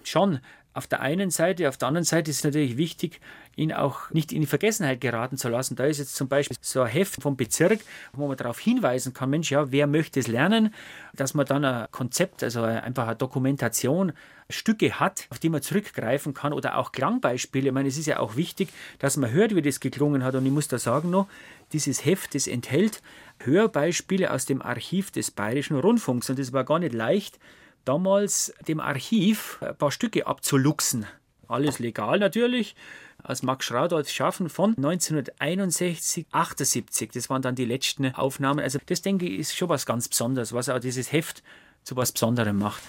schon. 0.02 0.40
Auf 0.78 0.86
der 0.86 1.00
einen 1.00 1.30
Seite, 1.30 1.68
auf 1.68 1.76
der 1.76 1.88
anderen 1.88 2.04
Seite 2.04 2.30
ist 2.30 2.36
es 2.36 2.44
natürlich 2.44 2.76
wichtig, 2.76 3.20
ihn 3.56 3.72
auch 3.72 4.12
nicht 4.12 4.30
in 4.30 4.42
die 4.42 4.46
Vergessenheit 4.46 5.00
geraten 5.00 5.36
zu 5.36 5.48
lassen. 5.48 5.74
Da 5.74 5.86
ist 5.86 5.98
jetzt 5.98 6.14
zum 6.14 6.28
Beispiel 6.28 6.56
so 6.60 6.82
ein 6.82 6.88
Heft 6.88 7.20
vom 7.20 7.36
Bezirk, 7.36 7.80
wo 8.12 8.28
man 8.28 8.36
darauf 8.36 8.60
hinweisen 8.60 9.12
kann, 9.12 9.28
Mensch, 9.28 9.50
ja, 9.50 9.72
wer 9.72 9.88
möchte 9.88 10.20
es 10.20 10.28
lernen, 10.28 10.72
dass 11.14 11.34
man 11.34 11.46
dann 11.46 11.64
ein 11.64 11.88
Konzept, 11.90 12.44
also 12.44 12.62
einfach 12.62 13.08
eine 13.08 13.16
Dokumentation, 13.16 14.12
Stücke 14.50 15.00
hat, 15.00 15.26
auf 15.30 15.40
die 15.40 15.48
man 15.48 15.62
zurückgreifen 15.62 16.32
kann 16.32 16.52
oder 16.52 16.78
auch 16.78 16.92
Klangbeispiele. 16.92 17.66
Ich 17.66 17.74
meine, 17.74 17.88
es 17.88 17.98
ist 17.98 18.06
ja 18.06 18.20
auch 18.20 18.36
wichtig, 18.36 18.68
dass 19.00 19.16
man 19.16 19.32
hört, 19.32 19.56
wie 19.56 19.62
das 19.62 19.80
geklungen 19.80 20.22
hat. 20.22 20.36
Und 20.36 20.46
ich 20.46 20.52
muss 20.52 20.68
da 20.68 20.78
sagen 20.78 21.10
noch, 21.10 21.26
dieses 21.72 22.04
Heft, 22.04 22.36
das 22.36 22.46
enthält 22.46 23.02
Hörbeispiele 23.40 24.32
aus 24.32 24.46
dem 24.46 24.62
Archiv 24.62 25.10
des 25.10 25.32
Bayerischen 25.32 25.76
Rundfunks. 25.76 26.30
Und 26.30 26.38
es 26.38 26.52
war 26.52 26.62
gar 26.62 26.78
nicht 26.78 26.94
leicht, 26.94 27.40
damals 27.88 28.52
dem 28.66 28.80
Archiv 28.80 29.58
ein 29.62 29.76
paar 29.76 29.90
Stücke 29.90 30.26
abzuluxen. 30.26 31.06
Alles 31.48 31.78
legal 31.78 32.18
natürlich 32.18 32.76
aus 33.22 33.42
Max 33.42 33.64
Schraudolfs 33.64 34.12
Schaffen 34.12 34.48
von 34.48 34.76
1961, 34.76 36.26
78. 36.30 37.10
Das 37.12 37.30
waren 37.30 37.42
dann 37.42 37.54
die 37.54 37.64
letzten 37.64 38.14
Aufnahmen. 38.14 38.60
Also 38.60 38.78
das 38.86 39.02
denke 39.02 39.26
ich 39.26 39.38
ist 39.38 39.56
schon 39.56 39.68
was 39.68 39.86
ganz 39.86 40.08
Besonderes, 40.08 40.52
was 40.52 40.68
auch 40.68 40.78
dieses 40.78 41.10
Heft 41.12 41.42
zu 41.82 41.96
was 41.96 42.12
Besonderem 42.12 42.58
macht. 42.58 42.82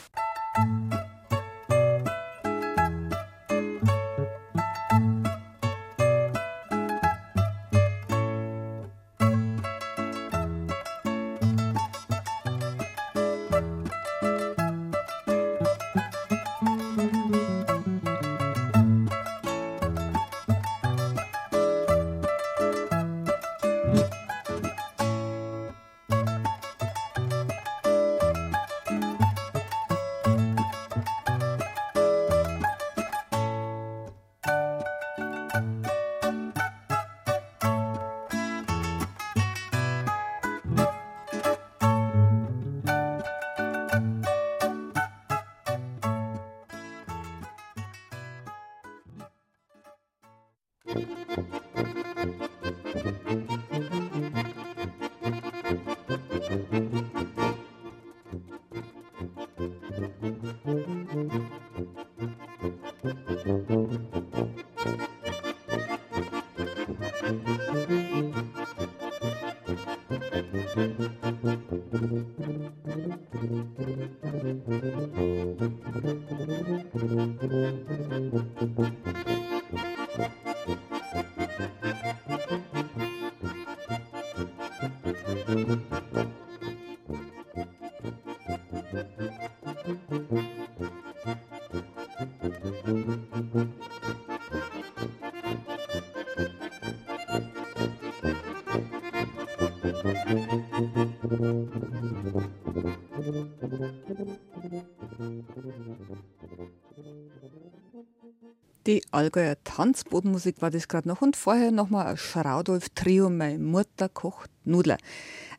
Allgäuer 109.20 109.57
Tanzbodenmusik 109.65 110.61
war 110.61 110.72
das 110.72 110.88
gerade 110.88 111.09
noch 111.09 111.22
und 111.22 111.36
vorher 111.36 111.72
nochmal 111.72 112.07
ein 112.07 112.15
Schraudolf-Trio, 112.15 113.30
meine 113.30 113.59
Mutter 113.59 114.07
kocht 114.07 114.49
Nudler. 114.63 114.97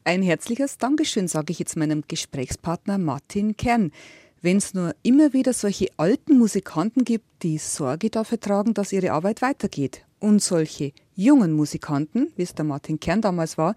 Ein 0.03 0.23
herzliches 0.23 0.79
Dankeschön 0.79 1.29
sage 1.29 1.53
ich 1.53 1.59
jetzt 1.59 1.77
meinem 1.77 2.03
Gesprächspartner 2.09 2.97
Martin 2.97 3.59
Kern. 3.59 3.93
Wenn 4.41 4.57
es 4.57 4.73
nur 4.73 4.95
immer 5.03 5.35
wieder 5.35 5.53
solche 5.53 5.89
alten 5.99 6.39
Musikanten 6.39 7.05
gibt, 7.05 7.27
die 7.43 7.59
Sorge 7.59 8.09
dafür 8.09 8.41
tragen, 8.41 8.73
dass 8.73 8.95
ihre 8.95 9.13
Arbeit 9.13 9.43
weitergeht 9.43 10.07
und 10.21 10.41
solche 10.41 10.95
jungen 11.15 11.53
Musikanten, 11.53 12.33
wie 12.37 12.45
es 12.45 12.55
der 12.55 12.65
Martin 12.65 12.99
Kern 12.99 13.21
damals 13.21 13.59
war, 13.59 13.77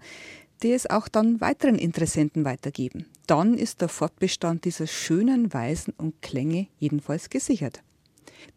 die 0.62 0.72
es 0.72 0.88
auch 0.88 1.08
dann 1.08 1.42
weiteren 1.42 1.76
Interessenten 1.76 2.46
weitergeben. 2.46 3.04
Dann 3.26 3.52
ist 3.52 3.82
der 3.82 3.90
Fortbestand 3.90 4.64
dieser 4.64 4.86
schönen 4.86 5.52
Weisen 5.52 5.92
und 5.98 6.22
Klänge 6.22 6.68
jedenfalls 6.78 7.28
gesichert. 7.28 7.82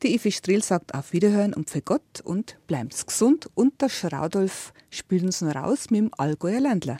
Die 0.03 0.13
Ivi 0.13 0.31
Striel 0.31 0.63
sagt 0.63 0.93
auf 0.93 1.13
Wiederhören 1.13 1.53
und 1.53 1.69
für 1.69 1.81
Gott 1.81 2.21
und 2.23 2.57
bleiben's 2.67 3.05
gesund 3.05 3.49
und 3.55 3.81
der 3.81 3.89
Schraudolf 3.89 4.73
spülen's 4.89 5.41
raus 5.43 5.89
mit 5.89 6.01
dem 6.01 6.11
Allgäuer 6.17 6.59
Ländler. 6.59 6.97